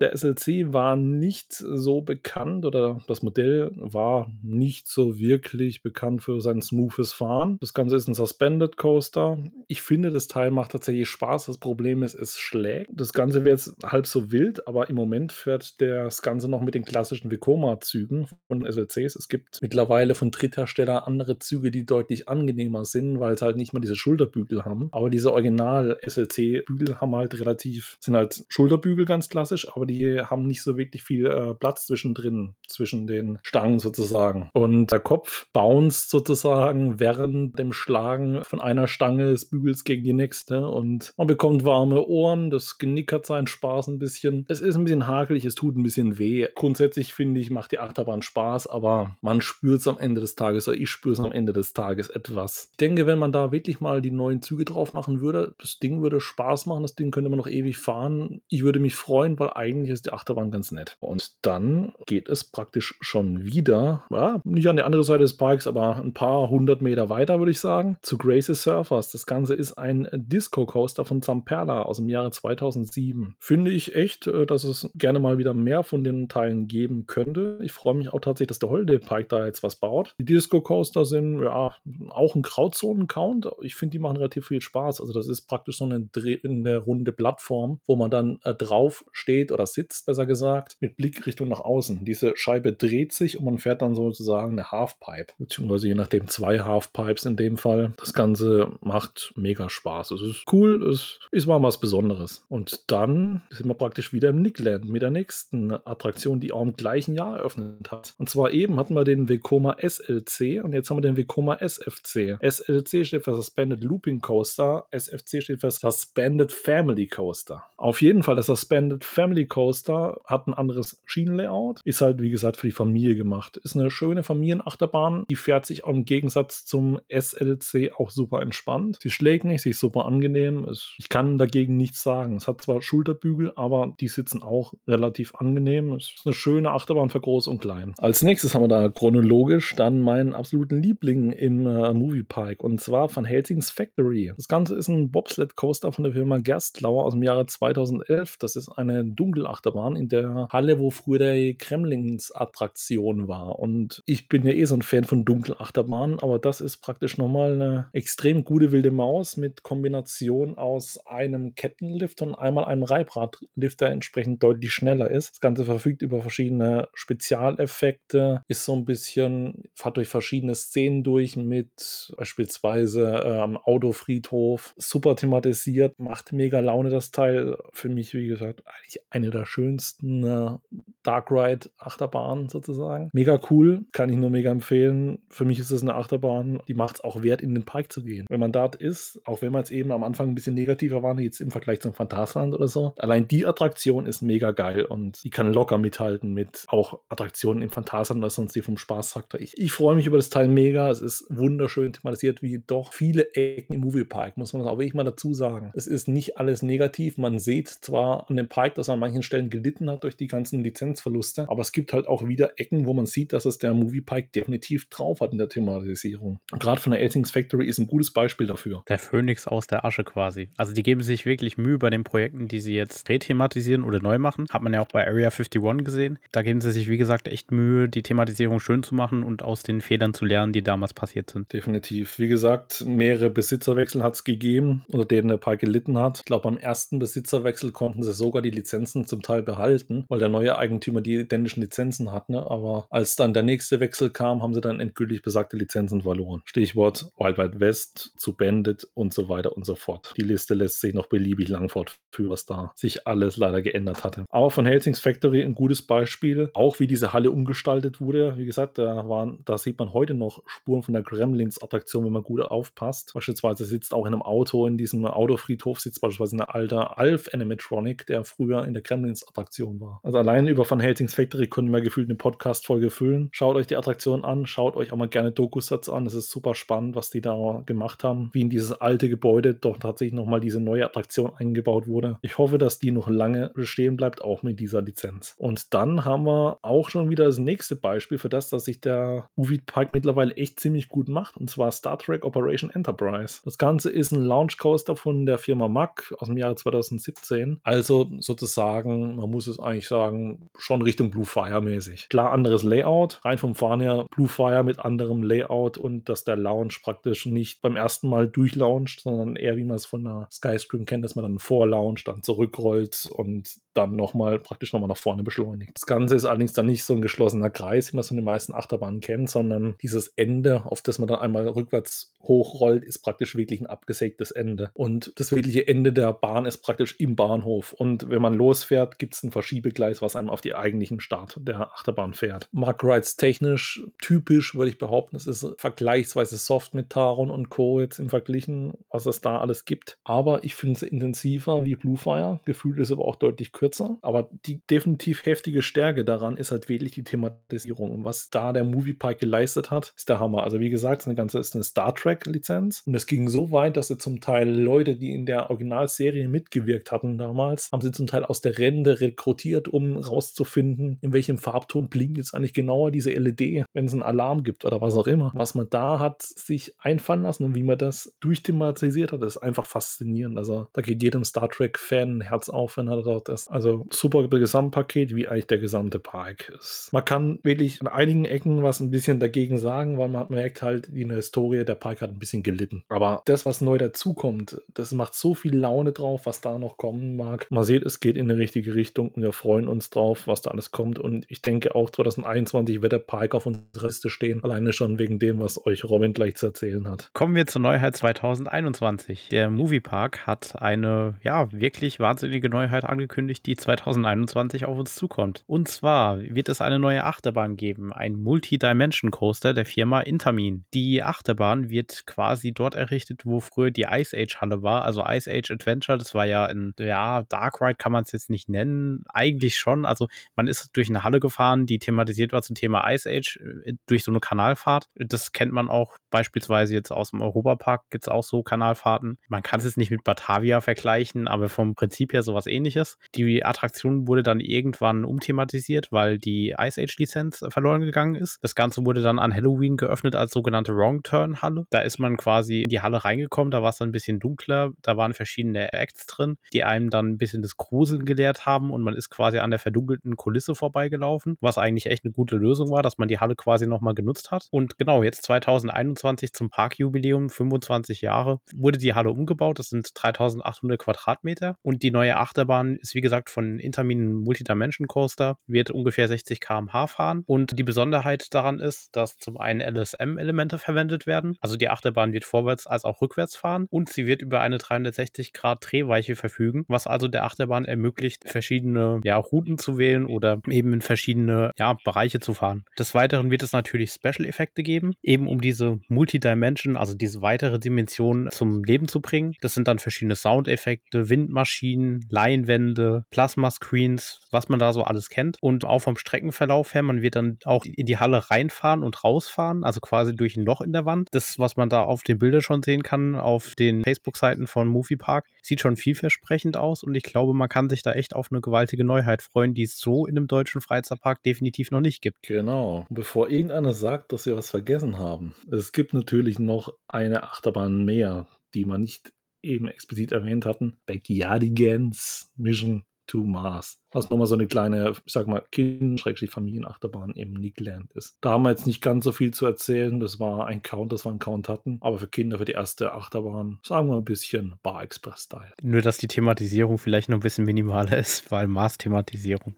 Der 0.00 0.16
SLC 0.16 0.72
war 0.72 0.96
nicht 0.96 1.52
so 1.52 2.00
bekannt 2.00 2.66
oder 2.66 3.00
das 3.06 3.22
Modell 3.22 3.70
war 3.76 4.30
nicht 4.42 4.88
so 4.88 5.18
wirklich 5.18 5.82
bekannt 5.82 6.22
für 6.22 6.40
sein 6.40 6.62
smoothes 6.62 7.12
Fahren. 7.12 7.58
Das 7.60 7.74
Ganze 7.74 7.96
ist 7.96 8.08
ein 8.08 8.14
Suspended 8.14 8.76
Coaster. 8.76 9.38
Ich 9.68 9.82
finde, 9.82 10.10
das 10.10 10.26
Teil 10.26 10.50
macht 10.50 10.72
tatsächlich 10.72 11.08
Spaß. 11.08 11.46
Das 11.46 11.58
Problem 11.58 12.02
ist, 12.02 12.14
es 12.14 12.38
schlägt. 12.38 12.90
Das 12.92 13.12
Ganze 13.12 13.44
wäre 13.44 13.54
jetzt 13.54 13.72
halb 13.84 14.06
so 14.06 14.32
wild, 14.32 14.66
aber 14.66 14.90
im 14.90 14.96
Moment 14.96 15.32
fährt 15.32 15.80
das 15.80 16.22
Ganze 16.22 16.48
noch 16.48 16.60
mit 16.60 16.74
den 16.74 16.84
klassischen 16.84 17.30
Vekoma-Zügen 17.30 18.26
von 18.48 18.70
SLCs. 18.70 19.16
Es 19.16 19.28
gibt 19.28 19.62
mittlerweile 19.62 20.14
von 20.14 20.30
Dritthersteller 20.30 21.06
andere 21.06 21.38
Züge, 21.38 21.70
die 21.70 21.86
deutlich 21.86 22.28
angenehmer 22.28 22.84
sind, 22.84 23.20
weil 23.20 23.34
es 23.34 23.42
halt 23.42 23.56
nicht 23.56 23.72
mehr 23.72 23.80
diese 23.80 23.96
Schulterbügel 23.96 24.64
haben. 24.64 24.88
Aber 24.90 25.08
diese 25.08 25.32
Original-SLC-Bügel 25.32 27.00
haben 27.00 27.14
halt 27.14 27.38
relativ, 27.38 27.96
sind 28.00 28.16
halt 28.16 28.44
Schulterbügel 28.48 28.63
ganz 29.06 29.28
klassisch, 29.28 29.68
aber 29.74 29.86
die 29.86 30.20
haben 30.20 30.46
nicht 30.46 30.62
so 30.62 30.76
wirklich 30.76 31.02
viel 31.02 31.26
äh, 31.26 31.54
Platz 31.54 31.86
zwischendrin, 31.86 32.54
zwischen 32.66 33.06
den 33.06 33.38
Stangen 33.42 33.78
sozusagen. 33.78 34.50
Und 34.52 34.90
der 34.90 35.00
Kopf 35.00 35.46
bounced 35.52 36.10
sozusagen 36.10 37.00
während 37.00 37.58
dem 37.58 37.72
Schlagen 37.72 38.42
von 38.44 38.60
einer 38.60 38.88
Stange 38.88 39.30
des 39.30 39.48
Bügels 39.48 39.84
gegen 39.84 40.04
die 40.04 40.12
nächste 40.12 40.66
und 40.68 41.12
man 41.16 41.26
bekommt 41.26 41.64
warme 41.64 42.06
Ohren, 42.06 42.50
das 42.50 42.78
Genick 42.78 43.12
hat 43.12 43.26
seinen 43.26 43.46
Spaß 43.46 43.88
ein 43.88 43.98
bisschen. 43.98 44.44
Es 44.48 44.60
ist 44.60 44.76
ein 44.76 44.84
bisschen 44.84 45.06
hakelig, 45.06 45.44
es 45.44 45.54
tut 45.54 45.76
ein 45.76 45.82
bisschen 45.82 46.18
weh. 46.18 46.46
Grundsätzlich 46.54 47.14
finde 47.14 47.40
ich, 47.40 47.50
macht 47.50 47.72
die 47.72 47.78
Achterbahn 47.78 48.22
Spaß, 48.22 48.66
aber 48.66 49.16
man 49.20 49.40
spürt 49.40 49.80
es 49.80 49.88
am 49.88 49.98
Ende 49.98 50.20
des 50.20 50.34
Tages 50.34 50.68
oder 50.68 50.76
ich 50.76 50.90
spüre 50.90 51.14
es 51.14 51.20
am 51.20 51.32
Ende 51.32 51.52
des 51.52 51.72
Tages 51.72 52.08
etwas. 52.10 52.68
Ich 52.72 52.76
denke, 52.78 53.06
wenn 53.06 53.18
man 53.18 53.32
da 53.32 53.52
wirklich 53.52 53.80
mal 53.80 54.00
die 54.00 54.10
neuen 54.10 54.42
Züge 54.42 54.64
drauf 54.64 54.94
machen 54.94 55.20
würde, 55.20 55.54
das 55.60 55.78
Ding 55.78 56.02
würde 56.02 56.20
Spaß 56.20 56.66
machen, 56.66 56.82
das 56.82 56.94
Ding 56.94 57.10
könnte 57.10 57.30
man 57.30 57.38
noch 57.38 57.48
ewig 57.48 57.78
fahren. 57.78 58.40
Ich 58.48 58.62
würde 58.62 58.78
mich 58.78 58.94
freuen, 58.94 59.38
weil 59.38 59.50
eigentlich 59.54 59.90
ist 59.90 60.06
die 60.06 60.12
Achterbahn 60.12 60.50
ganz 60.50 60.70
nett. 60.70 60.96
Und 61.00 61.32
dann 61.42 61.92
geht 62.06 62.28
es 62.28 62.44
praktisch 62.44 62.94
schon 63.00 63.44
wieder, 63.44 64.04
ja, 64.10 64.40
nicht 64.44 64.68
an 64.68 64.76
der 64.76 64.86
anderen 64.86 65.04
Seite 65.04 65.22
des 65.22 65.36
Parks, 65.36 65.66
aber 65.66 65.96
ein 65.96 66.12
paar 66.12 66.48
hundert 66.50 66.82
Meter 66.82 67.08
weiter, 67.08 67.38
würde 67.38 67.50
ich 67.50 67.60
sagen, 67.60 67.96
zu 68.02 68.18
Gracie 68.18 68.54
Surfers. 68.54 69.10
Das 69.10 69.26
Ganze 69.26 69.54
ist 69.54 69.72
ein 69.74 70.08
Disco-Coaster 70.12 71.04
von 71.04 71.22
Zamperla 71.22 71.82
aus 71.82 71.96
dem 71.96 72.08
Jahre 72.08 72.30
2007. 72.30 73.36
Finde 73.38 73.70
ich 73.70 73.94
echt, 73.94 74.26
äh, 74.26 74.46
dass 74.46 74.64
es 74.64 74.90
gerne 74.94 75.18
mal 75.18 75.38
wieder 75.38 75.54
mehr 75.54 75.82
von 75.82 76.04
den 76.04 76.28
Teilen 76.28 76.68
geben 76.68 77.06
könnte. 77.06 77.58
Ich 77.62 77.72
freue 77.72 77.94
mich 77.94 78.12
auch 78.12 78.20
tatsächlich, 78.20 78.48
dass 78.48 78.58
der 78.58 78.70
Holiday 78.70 78.98
Park 78.98 79.30
da 79.30 79.46
jetzt 79.46 79.62
was 79.62 79.76
baut. 79.76 80.14
Die 80.18 80.24
Disco-Coaster 80.24 81.04
sind 81.04 81.42
ja 81.42 81.74
auch 82.10 82.34
ein 82.34 82.42
Grauzone-Count. 82.42 83.48
Ich 83.62 83.74
finde, 83.74 83.92
die 83.92 83.98
machen 83.98 84.16
relativ 84.16 84.46
viel 84.46 84.60
Spaß. 84.60 85.00
Also 85.00 85.12
das 85.12 85.28
ist 85.28 85.42
praktisch 85.42 85.78
so 85.78 85.84
eine 85.84 86.00
drehende 86.00 86.78
runde 86.78 87.12
Plattform, 87.12 87.80
wo 87.86 87.96
man 87.96 88.10
dann 88.10 88.33
äh, 88.44 88.54
drauf 88.54 89.04
steht 89.12 89.52
oder 89.52 89.66
sitzt, 89.66 90.06
besser 90.06 90.26
gesagt, 90.26 90.76
mit 90.80 90.96
Blickrichtung 90.96 91.48
nach 91.48 91.60
außen. 91.60 92.04
Diese 92.04 92.36
Scheibe 92.36 92.72
dreht 92.72 93.12
sich 93.12 93.38
und 93.38 93.44
man 93.44 93.58
fährt 93.58 93.82
dann 93.82 93.94
sozusagen 93.94 94.52
eine 94.52 94.70
Halfpipe, 94.70 95.32
beziehungsweise 95.38 95.88
je 95.88 95.94
nachdem 95.94 96.28
zwei 96.28 96.60
Halfpipes 96.60 97.24
in 97.24 97.36
dem 97.36 97.56
Fall. 97.56 97.92
Das 97.96 98.12
Ganze 98.12 98.72
macht 98.80 99.32
mega 99.36 99.68
Spaß. 99.68 100.10
Es 100.12 100.22
ist 100.22 100.44
cool, 100.52 100.82
es 100.88 101.18
ist 101.30 101.46
mal 101.46 101.62
was 101.62 101.78
Besonderes. 101.78 102.44
Und 102.48 102.90
dann 102.90 103.42
sind 103.50 103.66
wir 103.66 103.74
praktisch 103.74 104.12
wieder 104.12 104.30
im 104.30 104.42
Nickland 104.42 104.88
mit 104.88 105.02
der 105.02 105.10
nächsten 105.10 105.72
Attraktion, 105.72 106.40
die 106.40 106.52
auch 106.52 106.62
im 106.62 106.76
gleichen 106.76 107.14
Jahr 107.14 107.38
eröffnet 107.38 107.90
hat. 107.90 108.14
Und 108.18 108.28
zwar 108.28 108.50
eben 108.50 108.76
hatten 108.76 108.94
wir 108.94 109.04
den 109.04 109.28
Vekoma 109.28 109.76
SLC 109.80 110.62
und 110.62 110.72
jetzt 110.72 110.90
haben 110.90 110.98
wir 110.98 111.02
den 111.02 111.16
Vekoma 111.16 111.56
SFC. 111.56 112.38
SLC 112.40 113.06
steht 113.06 113.24
für 113.24 113.34
Suspended 113.36 113.82
Looping 113.84 114.20
Coaster, 114.20 114.86
SFC 114.90 115.42
steht 115.42 115.60
für 115.60 115.70
Suspended 115.70 116.52
Family 116.52 117.06
Coaster. 117.06 117.64
Auf 117.76 118.02
jeden 118.02 118.22
Fall, 118.24 118.34
der 118.34 118.44
Suspended 118.44 119.04
Family 119.04 119.46
Coaster 119.46 120.20
hat 120.24 120.46
ein 120.46 120.54
anderes 120.54 121.00
Schienenlayout, 121.04 121.80
ist 121.84 122.00
halt 122.00 122.20
wie 122.20 122.30
gesagt 122.30 122.56
für 122.56 122.66
die 122.66 122.72
Familie 122.72 123.14
gemacht. 123.14 123.56
Ist 123.58 123.76
eine 123.76 123.90
schöne 123.90 124.22
Familienachterbahn, 124.22 125.24
die 125.30 125.36
fährt 125.36 125.66
sich 125.66 125.84
auch 125.84 125.90
im 125.90 126.04
Gegensatz 126.04 126.64
zum 126.64 127.00
SLC 127.08 127.92
auch 127.96 128.10
super 128.10 128.42
entspannt. 128.42 128.98
Sie 129.00 129.10
schlägt 129.10 129.44
nicht, 129.44 129.62
sie 129.62 129.70
ist 129.70 129.80
super 129.80 130.06
angenehm. 130.06 130.66
Ich 130.98 131.08
kann 131.08 131.38
dagegen 131.38 131.76
nichts 131.76 132.02
sagen. 132.02 132.36
Es 132.36 132.48
hat 132.48 132.62
zwar 132.62 132.82
Schulterbügel, 132.82 133.52
aber 133.56 133.94
die 134.00 134.08
sitzen 134.08 134.42
auch 134.42 134.72
relativ 134.88 135.34
angenehm. 135.36 135.92
Es 135.92 136.12
ist 136.16 136.26
eine 136.26 136.34
schöne 136.34 136.70
Achterbahn 136.70 137.10
für 137.10 137.20
groß 137.20 137.46
und 137.48 137.60
klein. 137.60 137.94
Als 137.98 138.22
nächstes 138.22 138.54
haben 138.54 138.62
wir 138.62 138.68
da 138.68 138.88
chronologisch 138.88 139.74
dann 139.76 140.00
meinen 140.00 140.34
absoluten 140.34 140.82
Liebling 140.82 141.32
im 141.32 141.66
äh, 141.66 141.92
Moviepark 141.92 142.62
und 142.62 142.80
zwar 142.80 143.08
von 143.08 143.24
Helsings 143.24 143.70
Factory. 143.70 144.32
Das 144.36 144.48
Ganze 144.48 144.74
ist 144.74 144.88
ein 144.88 145.10
Bobsled 145.10 145.56
Coaster 145.56 145.92
von 145.92 146.04
der 146.04 146.12
Firma 146.12 146.38
Gerstlauer 146.38 147.04
aus 147.04 147.12
dem 147.12 147.22
Jahre 147.22 147.46
2011. 147.46 148.13
Das 148.38 148.56
ist 148.56 148.68
eine 148.68 149.04
Dunkelachterbahn 149.04 149.96
in 149.96 150.08
der 150.08 150.48
Halle, 150.50 150.78
wo 150.78 150.90
früher 150.90 151.18
der 151.18 151.54
Kremlings 151.54 152.30
Attraktion 152.32 153.28
war. 153.28 153.58
Und 153.58 154.02
ich 154.06 154.28
bin 154.28 154.46
ja 154.46 154.52
eh 154.52 154.64
so 154.64 154.74
ein 154.74 154.82
Fan 154.82 155.04
von 155.04 155.24
Dunkelachterbahnen, 155.24 156.20
aber 156.20 156.38
das 156.38 156.60
ist 156.60 156.78
praktisch 156.78 157.18
nochmal 157.18 157.54
eine 157.54 157.88
extrem 157.92 158.44
gute 158.44 158.72
wilde 158.72 158.90
Maus 158.90 159.36
mit 159.36 159.62
Kombination 159.62 160.58
aus 160.58 160.98
einem 161.06 161.54
Kettenlift 161.54 162.22
und 162.22 162.34
einmal 162.34 162.64
einem 162.66 162.82
Reibradlift, 162.82 163.80
der 163.80 163.90
entsprechend 163.90 164.42
deutlich 164.42 164.72
schneller 164.72 165.10
ist. 165.10 165.32
Das 165.32 165.40
Ganze 165.40 165.64
verfügt 165.64 166.02
über 166.02 166.22
verschiedene 166.22 166.88
Spezialeffekte, 166.94 168.42
ist 168.48 168.64
so 168.64 168.74
ein 168.74 168.84
bisschen, 168.84 169.64
fahrt 169.74 169.96
durch 169.96 170.08
verschiedene 170.08 170.54
Szenen 170.54 171.02
durch 171.02 171.36
mit 171.36 172.12
beispielsweise 172.16 173.22
ähm, 173.24 173.56
Autofriedhof, 173.56 174.74
super 174.76 175.16
thematisiert, 175.16 175.98
macht 175.98 176.32
mega 176.32 176.60
Laune 176.60 176.90
das 176.90 177.10
Teil. 177.10 177.56
Für 177.72 177.88
mich, 177.88 178.03
wie 178.12 178.26
gesagt, 178.26 178.62
eigentlich 178.66 179.00
eine 179.10 179.30
der 179.30 179.46
schönsten 179.46 180.24
äh, 180.24 180.58
Dark 181.04 181.30
Ride 181.30 181.70
Achterbahnen 181.78 182.48
sozusagen. 182.48 183.10
Mega 183.12 183.38
cool, 183.50 183.84
kann 183.92 184.08
ich 184.10 184.16
nur 184.16 184.30
mega 184.30 184.50
empfehlen. 184.50 185.18
Für 185.28 185.44
mich 185.44 185.58
ist 185.58 185.70
es 185.70 185.82
eine 185.82 185.94
Achterbahn, 185.94 186.60
die 186.66 186.74
macht 186.74 186.96
es 186.96 187.04
auch 187.04 187.22
wert, 187.22 187.42
in 187.42 187.54
den 187.54 187.64
Park 187.64 187.92
zu 187.92 188.02
gehen. 188.02 188.26
Wenn 188.28 188.40
man 188.40 188.52
dort 188.52 188.76
ist, 188.76 189.20
auch 189.24 189.42
wenn 189.42 189.52
man 189.52 189.62
es 189.62 189.70
eben 189.70 189.92
am 189.92 190.02
Anfang 190.02 190.28
ein 190.28 190.34
bisschen 190.34 190.54
negativer 190.54 191.02
war, 191.02 191.18
jetzt 191.20 191.40
im 191.40 191.50
Vergleich 191.50 191.80
zum 191.80 191.94
Phantasialand 191.94 192.54
oder 192.54 192.68
so, 192.68 192.94
allein 192.98 193.28
die 193.28 193.46
Attraktion 193.46 194.06
ist 194.06 194.22
mega 194.22 194.50
geil 194.50 194.84
und 194.84 195.22
die 195.22 195.30
kann 195.30 195.52
locker 195.52 195.78
mithalten 195.78 196.32
mit 196.32 196.64
auch 196.68 197.00
Attraktionen 197.08 197.62
im 197.62 197.70
Phantasialand 197.70 198.24
oder 198.24 198.30
sonst 198.30 198.56
die 198.56 198.62
vom 198.62 198.78
Spaßfaktor. 198.78 199.40
Ich, 199.40 199.58
ich 199.58 199.72
freue 199.72 199.96
mich 199.96 200.06
über 200.06 200.16
das 200.16 200.30
Teil 200.30 200.48
mega. 200.48 200.90
Es 200.90 201.00
ist 201.00 201.26
wunderschön 201.28 201.92
thematisiert, 201.92 202.42
wie 202.42 202.62
doch 202.66 202.92
viele 202.92 203.34
Ecken 203.34 203.74
im 203.74 203.80
Moviepark, 203.80 204.36
muss 204.36 204.52
man 204.52 204.66
auch 204.66 204.78
wirklich 204.78 204.94
mal 204.94 205.04
dazu 205.04 205.34
sagen. 205.34 205.70
Es 205.74 205.86
ist 205.86 206.08
nicht 206.08 206.38
alles 206.38 206.62
negativ. 206.62 207.18
Man 207.18 207.38
sieht 207.38 207.68
zwar 207.68 208.28
an 208.28 208.36
dem 208.36 208.48
Park, 208.48 208.74
dass 208.76 208.88
an 208.88 208.98
manchen 208.98 209.22
Stellen 209.22 209.50
gelitten 209.50 209.90
hat 209.90 210.04
durch 210.04 210.16
die 210.16 210.26
ganzen 210.26 210.62
Lizenzverluste. 210.94 211.48
Aber 211.48 211.62
es 211.62 211.72
gibt 211.72 211.92
halt 211.92 212.06
auch 212.06 212.26
wieder 212.26 212.58
Ecken, 212.58 212.86
wo 212.86 212.94
man 212.94 213.06
sieht, 213.06 213.32
dass 213.32 213.44
es 213.44 213.58
der 213.58 213.74
Moviepike 213.74 214.28
definitiv 214.34 214.88
drauf 214.88 215.20
hat 215.20 215.32
in 215.32 215.38
der 215.38 215.48
Thematisierung. 215.48 216.40
Gerade 216.58 216.80
von 216.80 216.92
der 216.92 217.00
Airthings 217.00 217.30
Factory 217.30 217.66
ist 217.66 217.78
ein 217.78 217.86
gutes 217.86 218.12
Beispiel 218.12 218.46
dafür. 218.46 218.84
Der 218.88 218.98
Phönix 218.98 219.46
aus 219.46 219.66
der 219.66 219.84
Asche 219.84 220.04
quasi. 220.04 220.48
Also 220.56 220.72
die 220.72 220.82
geben 220.82 221.02
sich 221.02 221.26
wirklich 221.26 221.58
Mühe 221.58 221.78
bei 221.78 221.90
den 221.90 222.04
Projekten, 222.04 222.48
die 222.48 222.60
sie 222.60 222.74
jetzt 222.74 223.08
rethematisieren 223.08 223.84
oder 223.84 224.00
neu 224.00 224.18
machen. 224.18 224.46
Hat 224.50 224.62
man 224.62 224.72
ja 224.72 224.80
auch 224.80 224.88
bei 224.88 225.06
Area 225.06 225.30
51 225.30 225.84
gesehen. 225.84 226.18
Da 226.32 226.42
geben 226.42 226.60
sie 226.60 226.72
sich, 226.72 226.88
wie 226.88 226.98
gesagt, 226.98 227.28
echt 227.28 227.50
Mühe, 227.50 227.88
die 227.88 228.02
Thematisierung 228.02 228.60
schön 228.60 228.82
zu 228.82 228.94
machen 228.94 229.22
und 229.22 229.42
aus 229.42 229.62
den 229.62 229.80
Fehlern 229.80 230.14
zu 230.14 230.24
lernen, 230.24 230.52
die 230.52 230.62
damals 230.62 230.94
passiert 230.94 231.30
sind. 231.30 231.52
Definitiv. 231.52 232.18
Wie 232.18 232.28
gesagt, 232.28 232.84
mehrere 232.86 233.30
Besitzerwechsel 233.30 234.02
hat 234.02 234.14
es 234.14 234.24
gegeben, 234.24 234.84
unter 234.88 235.06
denen 235.06 235.28
der 235.28 235.36
Pike 235.36 235.66
gelitten 235.66 235.98
hat. 235.98 236.18
Ich 236.18 236.24
glaube, 236.24 236.44
beim 236.44 236.58
ersten 236.58 236.98
Besitzerwechsel 236.98 237.72
konnten 237.72 238.02
sie 238.02 238.12
sogar 238.12 238.42
die 238.42 238.50
Lizenzen 238.50 239.06
zum 239.06 239.22
Teil 239.22 239.42
behalten, 239.42 240.04
weil 240.08 240.18
der 240.18 240.28
neue 240.28 240.56
Eigentümer 240.58 240.83
die 240.92 241.16
identischen 241.16 241.62
Lizenzen 241.62 242.12
hat. 242.12 242.28
Ne? 242.28 242.48
Aber 242.50 242.86
als 242.90 243.16
dann 243.16 243.34
der 243.34 243.42
nächste 243.42 243.80
Wechsel 243.80 244.10
kam, 244.10 244.42
haben 244.42 244.54
sie 244.54 244.60
dann 244.60 244.80
endgültig 244.80 245.22
besagte 245.22 245.56
Lizenzen 245.56 246.02
verloren. 246.02 246.42
Stichwort 246.44 247.10
Wild 247.18 247.38
Wild 247.38 247.60
West 247.60 248.12
zu 248.16 248.34
Bandit 248.34 248.88
und 248.94 249.14
so 249.14 249.28
weiter 249.28 249.56
und 249.56 249.64
so 249.64 249.74
fort. 249.74 250.14
Die 250.16 250.22
Liste 250.22 250.54
lässt 250.54 250.80
sich 250.80 250.94
noch 250.94 251.06
beliebig 251.06 251.48
lang 251.48 251.68
fortführen, 251.68 252.30
was 252.30 252.46
da 252.46 252.72
sich 252.74 253.06
alles 253.06 253.36
leider 253.36 253.62
geändert 253.62 254.04
hatte. 254.04 254.24
Aber 254.30 254.50
von 254.50 254.66
Helsings 254.66 255.00
Factory 255.00 255.42
ein 255.42 255.54
gutes 255.54 255.82
Beispiel, 255.82 256.50
auch 256.54 256.80
wie 256.80 256.86
diese 256.86 257.12
Halle 257.12 257.30
umgestaltet 257.30 258.00
wurde. 258.00 258.36
Wie 258.36 258.46
gesagt, 258.46 258.78
da, 258.78 259.08
waren, 259.08 259.40
da 259.44 259.58
sieht 259.58 259.78
man 259.78 259.92
heute 259.92 260.14
noch 260.14 260.42
Spuren 260.46 260.82
von 260.82 260.94
der 260.94 261.02
Gremlins-Attraktion, 261.02 262.04
wenn 262.04 262.12
man 262.12 262.22
gut 262.22 262.40
aufpasst. 262.40 263.12
Beispielsweise 263.14 263.64
sitzt 263.64 263.94
auch 263.94 264.06
in 264.06 264.12
einem 264.12 264.22
Auto, 264.22 264.66
in 264.66 264.78
diesem 264.78 265.04
Autofriedhof 265.06 265.80
sitzt 265.80 266.00
beispielsweise 266.00 266.36
ein 266.36 266.48
alter 266.48 266.98
Alf-Animatronic, 266.98 268.06
der 268.06 268.24
früher 268.24 268.64
in 268.64 268.74
der 268.74 268.82
Gremlins-Attraktion 268.82 269.80
war. 269.80 270.00
Also 270.02 270.18
allein 270.18 270.46
über 270.46 270.64
Van 270.74 270.80
Helsings 270.80 271.14
Factory 271.14 271.46
können 271.46 271.72
wir 271.72 271.82
gefühlt 271.82 272.08
eine 272.08 272.16
Podcast-Folge 272.16 272.90
füllen. 272.90 273.28
Schaut 273.30 273.54
euch 273.54 273.68
die 273.68 273.76
Attraktion 273.76 274.24
an, 274.24 274.44
schaut 274.44 274.74
euch 274.74 274.90
auch 274.90 274.96
mal 274.96 275.06
gerne 275.06 275.30
Dokusatz 275.30 275.88
an. 275.88 276.04
Es 276.04 276.14
ist 276.14 276.32
super 276.32 276.56
spannend, 276.56 276.96
was 276.96 277.10
die 277.10 277.20
da 277.20 277.62
gemacht 277.64 278.02
haben, 278.02 278.30
wie 278.32 278.40
in 278.40 278.50
dieses 278.50 278.72
alte 278.72 279.08
Gebäude 279.08 279.54
doch 279.54 279.78
tatsächlich 279.78 280.14
nochmal 280.14 280.40
diese 280.40 280.58
neue 280.58 280.84
Attraktion 280.84 281.30
eingebaut 281.36 281.86
wurde. 281.86 282.18
Ich 282.22 282.38
hoffe, 282.38 282.58
dass 282.58 282.80
die 282.80 282.90
noch 282.90 283.08
lange 283.08 283.52
bestehen 283.54 283.96
bleibt, 283.96 284.20
auch 284.20 284.42
mit 284.42 284.58
dieser 284.58 284.82
Lizenz. 284.82 285.36
Und 285.38 285.72
dann 285.74 286.04
haben 286.04 286.26
wir 286.26 286.58
auch 286.62 286.90
schon 286.90 287.08
wieder 287.08 287.26
das 287.26 287.38
nächste 287.38 287.76
Beispiel 287.76 288.18
für 288.18 288.28
das, 288.28 288.50
dass 288.50 288.64
sich 288.64 288.80
der 288.80 289.28
Movie 289.36 289.62
Park 289.64 289.90
mittlerweile 289.94 290.34
echt 290.34 290.58
ziemlich 290.58 290.88
gut 290.88 291.08
macht, 291.08 291.36
und 291.36 291.48
zwar 291.48 291.70
Star 291.70 292.00
Trek 292.00 292.24
Operation 292.24 292.70
Enterprise. 292.70 293.42
Das 293.44 293.58
Ganze 293.58 293.90
ist 293.90 294.10
ein 294.10 294.24
Launch 294.24 294.58
Coaster 294.58 294.96
von 294.96 295.24
der 295.24 295.38
Firma 295.38 295.68
Mack 295.68 296.12
aus 296.18 296.26
dem 296.26 296.36
Jahre 296.36 296.56
2017. 296.56 297.60
Also 297.62 298.10
sozusagen, 298.18 299.14
man 299.14 299.30
muss 299.30 299.46
es 299.46 299.60
eigentlich 299.60 299.86
sagen, 299.86 300.50
schon 300.64 300.80
Richtung 300.80 301.10
Blue 301.10 301.26
Fire 301.26 301.60
mäßig. 301.60 302.08
Klar, 302.08 302.32
anderes 302.32 302.62
Layout, 302.62 303.20
rein 303.22 303.36
vom 303.36 303.54
Fahren 303.54 303.80
her 303.80 304.06
Blue 304.10 304.28
Fire 304.28 304.64
mit 304.64 304.78
anderem 304.78 305.22
Layout 305.22 305.76
und 305.76 306.08
dass 306.08 306.24
der 306.24 306.36
Launch 306.36 306.82
praktisch 306.82 307.26
nicht 307.26 307.60
beim 307.60 307.76
ersten 307.76 308.08
Mal 308.08 308.28
durchlauncht, 308.28 309.00
sondern 309.00 309.36
eher 309.36 309.58
wie 309.58 309.64
man 309.64 309.76
es 309.76 309.84
von 309.84 310.06
einer 310.06 310.28
Skyscreen 310.32 310.86
kennt, 310.86 311.04
dass 311.04 311.16
man 311.16 311.24
dann 311.24 311.38
vorlauncht, 311.38 312.08
dann 312.08 312.22
zurückrollt 312.22 313.10
und 313.12 313.56
dann 313.74 313.96
nochmal 313.96 314.38
praktisch 314.38 314.72
nochmal 314.72 314.88
nach 314.88 314.96
vorne 314.96 315.22
beschleunigt. 315.22 315.72
Das 315.74 315.86
Ganze 315.86 316.14
ist 316.14 316.24
allerdings 316.24 316.52
dann 316.52 316.66
nicht 316.66 316.84
so 316.84 316.94
ein 316.94 317.02
geschlossener 317.02 317.50
Kreis, 317.50 317.92
wie 317.92 317.96
man 317.96 318.00
es 318.00 318.08
von 318.08 318.16
den 318.16 318.24
meisten 318.24 318.54
Achterbahnen 318.54 319.00
kennt, 319.00 319.30
sondern 319.30 319.76
dieses 319.82 320.08
Ende, 320.16 320.64
auf 320.64 320.82
das 320.82 320.98
man 320.98 321.08
dann 321.08 321.18
einmal 321.18 321.46
rückwärts 321.48 322.12
hochrollt, 322.22 322.84
ist 322.84 322.98
praktisch 322.98 323.36
wirklich 323.36 323.60
ein 323.60 323.66
abgesägtes 323.66 324.30
Ende. 324.30 324.70
Und 324.74 325.12
das 325.16 325.32
wirkliche 325.32 325.66
Ende 325.68 325.92
der 325.92 326.12
Bahn 326.12 326.46
ist 326.46 326.58
praktisch 326.58 326.96
im 326.98 327.16
Bahnhof. 327.16 327.72
Und 327.72 328.08
wenn 328.08 328.22
man 328.22 328.34
losfährt, 328.34 328.98
gibt 328.98 329.14
es 329.14 329.22
ein 329.22 329.32
Verschiebegleis, 329.32 330.02
was 330.02 330.16
einem 330.16 330.30
auf 330.30 330.40
die 330.40 330.54
eigentlichen 330.54 331.00
Start 331.00 331.38
der 331.40 331.72
Achterbahn 331.72 332.14
fährt. 332.14 332.48
Mark 332.52 332.82
Rides 332.82 333.16
technisch 333.16 333.82
typisch, 334.00 334.54
würde 334.54 334.70
ich 334.70 334.78
behaupten. 334.78 335.16
Es 335.16 335.26
ist 335.26 335.46
vergleichsweise 335.58 336.36
soft 336.36 336.74
mit 336.74 336.90
Taron 336.90 337.30
und 337.30 337.50
Co. 337.50 337.80
jetzt 337.80 337.98
im 337.98 338.08
Verglichen, 338.08 338.74
was 338.90 339.06
es 339.06 339.20
da 339.20 339.38
alles 339.38 339.64
gibt. 339.64 339.98
Aber 340.04 340.44
ich 340.44 340.54
finde 340.54 340.76
es 340.76 340.82
intensiver 340.82 341.64
wie 341.64 341.76
Bluefire. 341.76 342.40
Gefühlt 342.44 342.78
ist 342.78 342.92
aber 342.92 343.04
auch 343.04 343.16
deutlich 343.16 343.52
kürzer. 343.52 343.63
Aber 344.02 344.28
die 344.46 344.60
definitiv 344.70 345.24
heftige 345.26 345.62
Stärke 345.62 346.04
daran 346.04 346.36
ist 346.36 346.50
halt 346.50 346.68
wirklich 346.68 346.92
die 346.92 347.04
Thematisierung. 347.04 347.90
Und 347.90 348.04
was 348.04 348.30
da 348.30 348.52
der 348.52 348.64
Moviepark 348.64 349.18
geleistet 349.18 349.70
hat, 349.70 349.92
ist 349.96 350.08
der 350.08 350.20
Hammer. 350.20 350.44
Also 350.44 350.60
wie 350.60 350.70
gesagt, 350.70 351.06
eine 351.06 351.14
ganze 351.14 351.38
ist 351.38 351.54
eine 351.54 351.64
Star 351.64 351.94
Trek-Lizenz. 351.94 352.82
Und 352.86 352.94
es 352.94 353.06
ging 353.06 353.28
so 353.28 353.50
weit, 353.50 353.76
dass 353.76 353.88
sie 353.88 353.98
zum 353.98 354.20
Teil 354.20 354.48
Leute, 354.48 354.96
die 354.96 355.12
in 355.12 355.26
der 355.26 355.50
Originalserie 355.50 356.28
mitgewirkt 356.28 356.92
hatten 356.92 357.18
damals, 357.18 357.70
haben 357.72 357.82
sie 357.82 357.92
zum 357.92 358.06
Teil 358.06 358.24
aus 358.24 358.40
der 358.40 358.58
Rente 358.58 359.00
rekrutiert, 359.00 359.68
um 359.68 359.96
rauszufinden, 359.96 360.98
in 361.00 361.12
welchem 361.12 361.38
Farbton 361.38 361.88
blinkt 361.88 362.18
jetzt 362.18 362.34
eigentlich 362.34 362.54
genauer 362.54 362.90
diese 362.90 363.12
LED, 363.12 363.64
wenn 363.72 363.86
es 363.86 363.92
einen 363.92 364.02
Alarm 364.02 364.42
gibt 364.42 364.64
oder 364.64 364.80
was 364.80 364.94
auch 364.94 365.06
immer. 365.06 365.32
Was 365.34 365.54
man 365.54 365.68
da 365.70 365.98
hat 365.98 366.22
sich 366.22 366.74
einfallen 366.78 367.22
lassen 367.22 367.44
und 367.44 367.54
wie 367.54 367.62
man 367.62 367.78
das 367.78 368.14
durchthematisiert 368.20 369.12
hat, 369.12 369.22
ist 369.22 369.38
einfach 369.38 369.66
faszinierend. 369.66 370.38
Also 370.38 370.68
da 370.72 370.82
geht 370.82 371.02
jedem 371.02 371.24
Star 371.24 371.48
Trek-Fan 371.48 372.18
ein 372.18 372.20
Herz 372.20 372.48
auf, 372.48 372.76
wenn 372.76 372.88
er 372.88 373.02
dort 373.02 373.28
ist. 373.28 373.50
Also 373.54 373.86
super 373.90 374.26
Gesamtpaket, 374.26 375.14
wie 375.14 375.28
eigentlich 375.28 375.46
der 375.46 375.58
gesamte 375.58 376.00
Park 376.00 376.52
ist. 376.58 376.88
Man 376.92 377.04
kann 377.04 377.38
wirklich 377.44 377.80
an 377.80 377.86
einigen 377.86 378.24
Ecken 378.24 378.64
was 378.64 378.80
ein 378.80 378.90
bisschen 378.90 379.20
dagegen 379.20 379.58
sagen, 379.58 379.96
weil 379.96 380.08
man 380.08 380.26
merkt 380.28 380.60
halt, 380.60 380.88
in 380.88 381.08
der 381.08 381.18
Historie, 381.18 381.64
der 381.64 381.76
Park 381.76 382.00
hat 382.00 382.10
ein 382.10 382.18
bisschen 382.18 382.42
gelitten. 382.42 382.82
Aber 382.88 383.22
das, 383.26 383.46
was 383.46 383.60
neu 383.60 383.78
dazukommt, 383.78 384.60
das 384.74 384.90
macht 384.90 385.14
so 385.14 385.34
viel 385.34 385.56
Laune 385.56 385.92
drauf, 385.92 386.22
was 386.26 386.40
da 386.40 386.58
noch 386.58 386.78
kommen 386.78 387.16
mag. 387.16 387.46
Man 387.48 387.62
sieht, 387.62 387.84
es 387.84 388.00
geht 388.00 388.16
in 388.16 388.26
die 388.26 388.34
richtige 388.34 388.74
Richtung 388.74 389.10
und 389.10 389.22
wir 389.22 389.32
freuen 389.32 389.68
uns 389.68 389.88
drauf, 389.88 390.26
was 390.26 390.42
da 390.42 390.50
alles 390.50 390.72
kommt. 390.72 390.98
Und 390.98 391.24
ich 391.28 391.40
denke 391.40 391.76
auch 391.76 391.90
2021 391.90 392.82
wird 392.82 392.90
der 392.90 392.98
Park 392.98 393.36
auf 393.36 393.46
unserer 393.46 393.86
Liste 393.86 394.10
stehen, 394.10 394.42
alleine 394.42 394.72
schon 394.72 394.98
wegen 394.98 395.20
dem, 395.20 395.38
was 395.38 395.64
euch 395.64 395.84
Robin 395.84 396.12
gleich 396.12 396.34
zu 396.34 396.46
erzählen 396.46 396.88
hat. 396.88 397.10
Kommen 397.12 397.36
wir 397.36 397.46
zur 397.46 397.62
Neuheit 397.62 397.96
2021. 397.96 399.28
Der 399.28 399.48
Moviepark 399.48 400.26
hat 400.26 400.60
eine, 400.60 401.14
ja, 401.22 401.52
wirklich 401.52 402.00
wahnsinnige 402.00 402.48
Neuheit 402.48 402.82
angekündigt, 402.82 403.43
die 403.46 403.56
2021 403.56 404.64
auf 404.64 404.78
uns 404.78 404.94
zukommt. 404.94 405.42
Und 405.46 405.68
zwar 405.68 406.20
wird 406.20 406.48
es 406.48 406.60
eine 406.60 406.78
neue 406.78 407.04
Achterbahn 407.04 407.56
geben, 407.56 407.92
ein 407.92 408.14
Multi-Dimension 408.14 409.10
Coaster 409.10 409.54
der 409.54 409.66
Firma 409.66 410.00
Intermin. 410.00 410.64
Die 410.72 411.02
Achterbahn 411.02 411.68
wird 411.70 412.06
quasi 412.06 412.52
dort 412.52 412.74
errichtet, 412.74 413.22
wo 413.24 413.40
früher 413.40 413.70
die 413.70 413.86
Ice 413.90 414.16
Age 414.16 414.36
Halle 414.40 414.62
war, 414.62 414.84
also 414.84 415.04
Ice 415.06 415.30
Age 415.30 415.50
Adventure. 415.50 415.98
Das 415.98 416.14
war 416.14 416.26
ja 416.26 416.46
ein, 416.46 416.74
ja, 416.78 417.22
Dark 417.28 417.60
Ride 417.60 417.76
kann 417.76 417.92
man 417.92 418.04
es 418.04 418.12
jetzt 418.12 418.30
nicht 418.30 418.48
nennen. 418.48 419.04
Eigentlich 419.12 419.56
schon. 419.56 419.84
Also 419.84 420.08
man 420.36 420.46
ist 420.46 420.70
durch 420.76 420.88
eine 420.88 421.04
Halle 421.04 421.20
gefahren, 421.20 421.66
die 421.66 421.78
thematisiert 421.78 422.32
war 422.32 422.42
zum 422.42 422.56
Thema 422.56 422.90
Ice 422.90 423.08
Age, 423.08 423.38
äh, 423.64 423.74
durch 423.86 424.04
so 424.04 424.10
eine 424.10 424.20
Kanalfahrt. 424.20 424.88
Das 424.94 425.32
kennt 425.32 425.52
man 425.52 425.68
auch 425.68 425.96
beispielsweise 426.10 426.74
jetzt 426.74 426.92
aus 426.92 427.10
dem 427.10 427.20
Europapark, 427.20 427.90
gibt 427.90 428.04
es 428.04 428.08
auch 428.08 428.24
so 428.24 428.42
Kanalfahrten. 428.42 429.18
Man 429.28 429.42
kann 429.42 429.58
es 429.60 429.66
jetzt 429.66 429.76
nicht 429.76 429.90
mit 429.90 430.04
Batavia 430.04 430.60
vergleichen, 430.60 431.28
aber 431.28 431.48
vom 431.48 431.74
Prinzip 431.74 432.12
her 432.12 432.22
sowas 432.22 432.46
ähnliches. 432.46 432.98
Die 433.14 433.33
Attraktion 433.42 434.06
wurde 434.06 434.22
dann 434.22 434.40
irgendwann 434.40 435.04
umthematisiert, 435.04 435.90
weil 435.90 436.18
die 436.18 436.54
Ice 436.58 436.80
Age 436.80 436.96
Lizenz 436.98 437.44
verloren 437.48 437.80
gegangen 437.80 438.14
ist. 438.14 438.38
Das 438.42 438.54
Ganze 438.54 438.84
wurde 438.84 439.02
dann 439.02 439.18
an 439.18 439.34
Halloween 439.34 439.76
geöffnet 439.76 440.14
als 440.14 440.32
sogenannte 440.32 440.76
Wrong 440.76 441.02
Turn 441.02 441.42
Halle. 441.42 441.66
Da 441.70 441.80
ist 441.80 441.98
man 441.98 442.16
quasi 442.16 442.62
in 442.62 442.70
die 442.70 442.80
Halle 442.80 443.04
reingekommen, 443.04 443.50
da 443.50 443.62
war 443.62 443.70
es 443.70 443.78
dann 443.78 443.88
ein 443.88 443.92
bisschen 443.92 444.20
dunkler, 444.20 444.72
da 444.82 444.96
waren 444.96 445.14
verschiedene 445.14 445.72
Acts 445.72 446.06
drin, 446.06 446.36
die 446.52 446.64
einem 446.64 446.90
dann 446.90 447.08
ein 447.08 447.18
bisschen 447.18 447.42
das 447.42 447.56
Gruseln 447.56 448.04
gelehrt 448.04 448.46
haben 448.46 448.70
und 448.70 448.82
man 448.82 448.94
ist 448.94 449.10
quasi 449.10 449.38
an 449.38 449.50
der 449.50 449.58
verdunkelten 449.58 450.16
Kulisse 450.16 450.54
vorbeigelaufen, 450.54 451.36
was 451.40 451.58
eigentlich 451.58 451.86
echt 451.86 452.04
eine 452.04 452.12
gute 452.12 452.36
Lösung 452.36 452.70
war, 452.70 452.82
dass 452.82 452.98
man 452.98 453.08
die 453.08 453.18
Halle 453.18 453.36
quasi 453.36 453.66
nochmal 453.66 453.94
genutzt 453.94 454.30
hat. 454.30 454.48
Und 454.50 454.78
genau, 454.78 455.02
jetzt 455.02 455.24
2021 455.24 456.32
zum 456.32 456.50
Parkjubiläum, 456.50 457.30
25 457.30 458.00
Jahre, 458.00 458.40
wurde 458.54 458.78
die 458.78 458.94
Halle 458.94 459.10
umgebaut. 459.10 459.58
Das 459.58 459.68
sind 459.68 459.90
3800 459.94 460.78
Quadratmeter 460.78 461.56
und 461.62 461.82
die 461.82 461.90
neue 461.90 462.16
Achterbahn 462.16 462.76
ist 462.76 462.94
wie 462.94 463.00
gesagt 463.00 463.23
von 463.30 463.58
Intermin 463.58 464.12
Multidimension 464.12 464.86
Coaster, 464.86 465.36
wird 465.46 465.70
ungefähr 465.70 466.08
60 466.08 466.40
km/h 466.40 466.86
fahren 466.86 467.22
und 467.26 467.58
die 467.58 467.62
Besonderheit 467.62 468.32
daran 468.32 468.60
ist, 468.60 468.94
dass 468.96 469.16
zum 469.18 469.38
einen 469.38 469.60
LSM-Elemente 469.60 470.58
verwendet 470.58 471.06
werden, 471.06 471.36
also 471.40 471.56
die 471.56 471.68
Achterbahn 471.68 472.12
wird 472.12 472.24
vorwärts 472.24 472.66
als 472.66 472.84
auch 472.84 473.00
rückwärts 473.00 473.36
fahren 473.36 473.66
und 473.70 473.88
sie 473.88 474.06
wird 474.06 474.22
über 474.22 474.40
eine 474.40 474.58
360 474.58 475.32
Grad 475.32 475.58
Drehweiche 475.60 476.16
verfügen, 476.16 476.64
was 476.68 476.86
also 476.86 477.08
der 477.08 477.24
Achterbahn 477.24 477.64
ermöglicht, 477.64 478.28
verschiedene 478.28 479.00
ja, 479.04 479.16
Routen 479.16 479.58
zu 479.58 479.78
wählen 479.78 480.06
oder 480.06 480.40
eben 480.48 480.72
in 480.72 480.80
verschiedene 480.80 481.52
ja, 481.58 481.76
Bereiche 481.84 482.20
zu 482.20 482.34
fahren. 482.34 482.64
Des 482.78 482.94
Weiteren 482.94 483.30
wird 483.30 483.42
es 483.42 483.52
natürlich 483.52 483.90
Special-Effekte 483.90 484.62
geben, 484.62 484.94
eben 485.02 485.28
um 485.28 485.40
diese 485.40 485.80
Multidimension, 485.88 486.76
also 486.76 486.94
diese 486.94 487.22
weitere 487.22 487.58
Dimension 487.58 488.28
zum 488.30 488.64
Leben 488.64 488.88
zu 488.88 489.00
bringen. 489.00 489.34
Das 489.40 489.54
sind 489.54 489.68
dann 489.68 489.78
verschiedene 489.78 490.16
Soundeffekte, 490.16 491.08
Windmaschinen, 491.08 492.06
Leinwände, 492.10 493.03
Plasma-Screens, 493.10 494.20
was 494.30 494.48
man 494.48 494.58
da 494.58 494.72
so 494.72 494.84
alles 494.84 495.08
kennt. 495.08 495.36
Und 495.40 495.64
auch 495.64 495.80
vom 495.80 495.96
Streckenverlauf 495.96 496.74
her, 496.74 496.82
man 496.82 497.02
wird 497.02 497.16
dann 497.16 497.38
auch 497.44 497.64
in 497.64 497.86
die 497.86 497.98
Halle 497.98 498.30
reinfahren 498.30 498.82
und 498.82 499.04
rausfahren, 499.04 499.64
also 499.64 499.80
quasi 499.80 500.14
durch 500.14 500.36
ein 500.36 500.44
Loch 500.44 500.60
in 500.60 500.72
der 500.72 500.84
Wand. 500.84 501.08
Das, 501.12 501.38
was 501.38 501.56
man 501.56 501.68
da 501.68 501.82
auf 501.82 502.02
den 502.02 502.18
Bildern 502.18 502.42
schon 502.42 502.62
sehen 502.62 502.82
kann, 502.82 503.14
auf 503.14 503.54
den 503.54 503.84
Facebook-Seiten 503.84 504.46
von 504.46 504.68
Movie 504.68 504.96
Park, 504.96 505.26
sieht 505.42 505.60
schon 505.60 505.76
vielversprechend 505.76 506.56
aus 506.56 506.82
und 506.82 506.94
ich 506.94 507.02
glaube, 507.02 507.34
man 507.34 507.48
kann 507.48 507.68
sich 507.68 507.82
da 507.82 507.92
echt 507.92 508.14
auf 508.14 508.30
eine 508.30 508.40
gewaltige 508.40 508.84
Neuheit 508.84 509.22
freuen, 509.22 509.54
die 509.54 509.64
es 509.64 509.78
so 509.78 510.06
in 510.06 510.16
einem 510.16 510.26
deutschen 510.26 510.60
Freizeitpark 510.60 511.22
definitiv 511.22 511.70
noch 511.70 511.80
nicht 511.80 512.02
gibt. 512.02 512.22
Genau. 512.22 512.86
Bevor 512.90 513.30
irgendeiner 513.30 513.72
sagt, 513.72 514.12
dass 514.12 514.26
wir 514.26 514.36
was 514.36 514.50
vergessen 514.50 514.98
haben, 514.98 515.34
es 515.50 515.72
gibt 515.72 515.94
natürlich 515.94 516.38
noch 516.38 516.72
eine 516.88 517.22
Achterbahn 517.24 517.84
mehr, 517.84 518.26
die 518.54 518.64
man 518.64 518.82
nicht 518.82 519.12
eben 519.42 519.68
explizit 519.68 520.12
erwähnt 520.12 520.46
hatten. 520.46 520.78
Backyardigans 520.86 522.30
Mission 522.36 522.84
to 523.06 523.18
Mars. 523.18 523.78
Was 523.92 524.10
nochmal 524.10 524.26
so 524.26 524.34
eine 524.34 524.46
kleine, 524.46 524.92
ich 525.04 525.12
sag 525.12 525.26
mal, 525.26 525.42
Kind-Familienachterbahn 525.50 527.12
im 527.12 527.34
Nickland 527.34 527.92
ist. 527.92 528.16
Da 528.20 528.30
haben 528.30 528.42
wir 528.42 528.50
jetzt 528.50 528.66
nicht 528.66 528.82
ganz 528.82 529.04
so 529.04 529.12
viel 529.12 529.32
zu 529.32 529.46
erzählen. 529.46 530.00
Das 530.00 530.18
war 530.20 530.46
ein 530.46 530.62
Count, 530.62 530.92
das 530.92 531.04
wir 531.04 531.10
einen 531.10 531.18
Count 531.18 531.48
hatten. 531.48 531.78
Aber 531.80 531.98
für 531.98 532.08
Kinder, 532.08 532.38
für 532.38 532.44
die 532.44 532.52
erste 532.52 532.92
Achterbahn, 532.92 533.58
sagen 533.62 533.88
wir 533.88 533.96
ein 533.96 534.04
bisschen 534.04 534.54
Bar 534.62 534.82
Express-Style. 534.82 535.52
Nur, 535.62 535.82
dass 535.82 535.98
die 535.98 536.08
Thematisierung 536.08 536.78
vielleicht 536.78 537.08
noch 537.08 537.18
ein 537.18 537.22
bisschen 537.22 537.44
minimaler 537.44 537.98
ist, 537.98 538.30
weil 538.30 538.46
Mars-Thematisierung. 538.48 539.56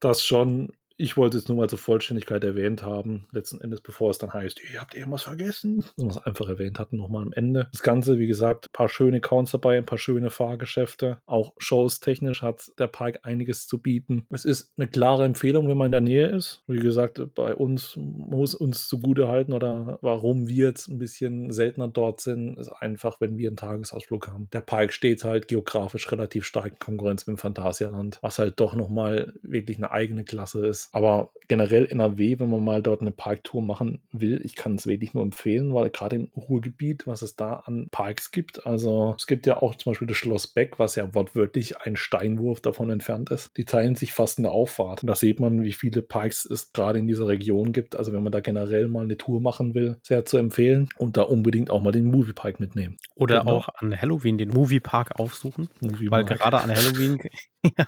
das 0.00 0.24
schon. 0.24 0.72
Ich 1.00 1.16
wollte 1.16 1.38
es 1.38 1.48
nur 1.48 1.56
mal 1.56 1.68
zur 1.70 1.78
Vollständigkeit 1.78 2.44
erwähnt 2.44 2.82
haben, 2.82 3.26
letzten 3.32 3.58
Endes, 3.62 3.80
bevor 3.80 4.10
es 4.10 4.18
dann 4.18 4.34
heißt, 4.34 4.60
ihr 4.70 4.82
habt 4.82 4.94
irgendwas 4.94 5.22
vergessen. 5.22 5.82
Und 5.96 6.14
wir 6.14 6.26
einfach 6.26 6.46
erwähnt 6.46 6.78
hatten, 6.78 6.98
nochmal 6.98 7.22
am 7.22 7.32
Ende. 7.32 7.68
Das 7.72 7.82
Ganze, 7.82 8.18
wie 8.18 8.26
gesagt, 8.26 8.66
ein 8.66 8.72
paar 8.74 8.90
schöne 8.90 9.22
Counts 9.22 9.52
dabei, 9.52 9.78
ein 9.78 9.86
paar 9.86 9.96
schöne 9.96 10.28
Fahrgeschäfte. 10.28 11.16
Auch 11.24 11.54
Shows 11.56 12.00
technisch 12.00 12.42
hat 12.42 12.70
der 12.78 12.86
Park 12.86 13.20
einiges 13.22 13.66
zu 13.66 13.78
bieten. 13.78 14.26
Es 14.28 14.44
ist 14.44 14.72
eine 14.76 14.88
klare 14.88 15.24
Empfehlung, 15.24 15.70
wenn 15.70 15.78
man 15.78 15.86
in 15.86 15.92
der 15.92 16.02
Nähe 16.02 16.26
ist. 16.26 16.62
Wie 16.66 16.80
gesagt, 16.80 17.18
bei 17.34 17.54
uns 17.54 17.94
muss 17.96 18.54
uns 18.54 18.86
zugute 18.86 19.26
halten 19.28 19.54
oder 19.54 19.98
warum 20.02 20.48
wir 20.48 20.66
jetzt 20.66 20.88
ein 20.88 20.98
bisschen 20.98 21.50
seltener 21.50 21.88
dort 21.88 22.20
sind, 22.20 22.58
ist 22.58 22.68
einfach, 22.68 23.22
wenn 23.22 23.38
wir 23.38 23.48
einen 23.48 23.56
Tagesausflug 23.56 24.28
haben. 24.28 24.48
Der 24.52 24.60
Park 24.60 24.92
steht 24.92 25.24
halt 25.24 25.48
geografisch 25.48 26.12
relativ 26.12 26.44
stark 26.44 26.72
in 26.72 26.78
Konkurrenz 26.78 27.26
mit 27.26 27.38
dem 27.38 27.40
Phantasialand, 27.40 28.18
was 28.20 28.38
halt 28.38 28.60
doch 28.60 28.74
nochmal 28.74 29.32
wirklich 29.40 29.78
eine 29.78 29.92
eigene 29.92 30.24
Klasse 30.24 30.66
ist. 30.66 30.89
Aber 30.92 31.30
generell 31.50 31.86
NRW, 31.86 32.38
wenn 32.38 32.48
man 32.48 32.64
mal 32.64 32.80
dort 32.80 33.00
eine 33.00 33.10
Parktour 33.10 33.60
machen 33.60 34.00
will, 34.12 34.40
ich 34.44 34.54
kann 34.54 34.76
es 34.76 34.86
wirklich 34.86 35.14
nur 35.14 35.24
empfehlen, 35.24 35.74
weil 35.74 35.90
gerade 35.90 36.16
im 36.16 36.28
Ruhrgebiet, 36.36 37.08
was 37.08 37.22
es 37.22 37.34
da 37.34 37.54
an 37.66 37.88
Parks 37.90 38.30
gibt, 38.30 38.66
also 38.66 39.14
es 39.18 39.26
gibt 39.26 39.46
ja 39.46 39.60
auch 39.60 39.74
zum 39.74 39.90
Beispiel 39.90 40.06
das 40.06 40.16
Schloss 40.16 40.46
Beck, 40.46 40.78
was 40.78 40.94
ja 40.94 41.12
wortwörtlich 41.12 41.78
ein 41.78 41.96
Steinwurf 41.96 42.60
davon 42.60 42.90
entfernt 42.90 43.30
ist. 43.30 43.50
Die 43.56 43.64
teilen 43.64 43.96
sich 43.96 44.12
fast 44.12 44.38
eine 44.38 44.50
Auffahrt. 44.50 45.02
Und 45.02 45.08
da 45.08 45.16
sieht 45.16 45.40
man, 45.40 45.64
wie 45.64 45.72
viele 45.72 46.02
Parks 46.02 46.44
es 46.44 46.72
gerade 46.72 47.00
in 47.00 47.08
dieser 47.08 47.26
Region 47.26 47.72
gibt. 47.72 47.96
Also 47.96 48.12
wenn 48.12 48.22
man 48.22 48.32
da 48.32 48.40
generell 48.40 48.86
mal 48.86 49.02
eine 49.02 49.16
Tour 49.16 49.40
machen 49.40 49.74
will, 49.74 49.96
sehr 50.02 50.24
zu 50.24 50.36
empfehlen 50.36 50.88
und 50.98 51.16
da 51.16 51.22
unbedingt 51.22 51.70
auch 51.70 51.82
mal 51.82 51.92
den 51.92 52.04
Moviepark 52.04 52.60
mitnehmen. 52.60 52.96
Oder 53.16 53.40
genau. 53.40 53.56
auch 53.56 53.68
an 53.76 54.00
Halloween 54.00 54.38
den 54.38 54.50
Moviepark 54.50 55.18
aufsuchen, 55.18 55.68
Movie 55.80 56.10
weil 56.10 56.24
gerade 56.24 56.60
an 56.60 56.70
Halloween 56.70 57.18
Ja, 57.78 57.86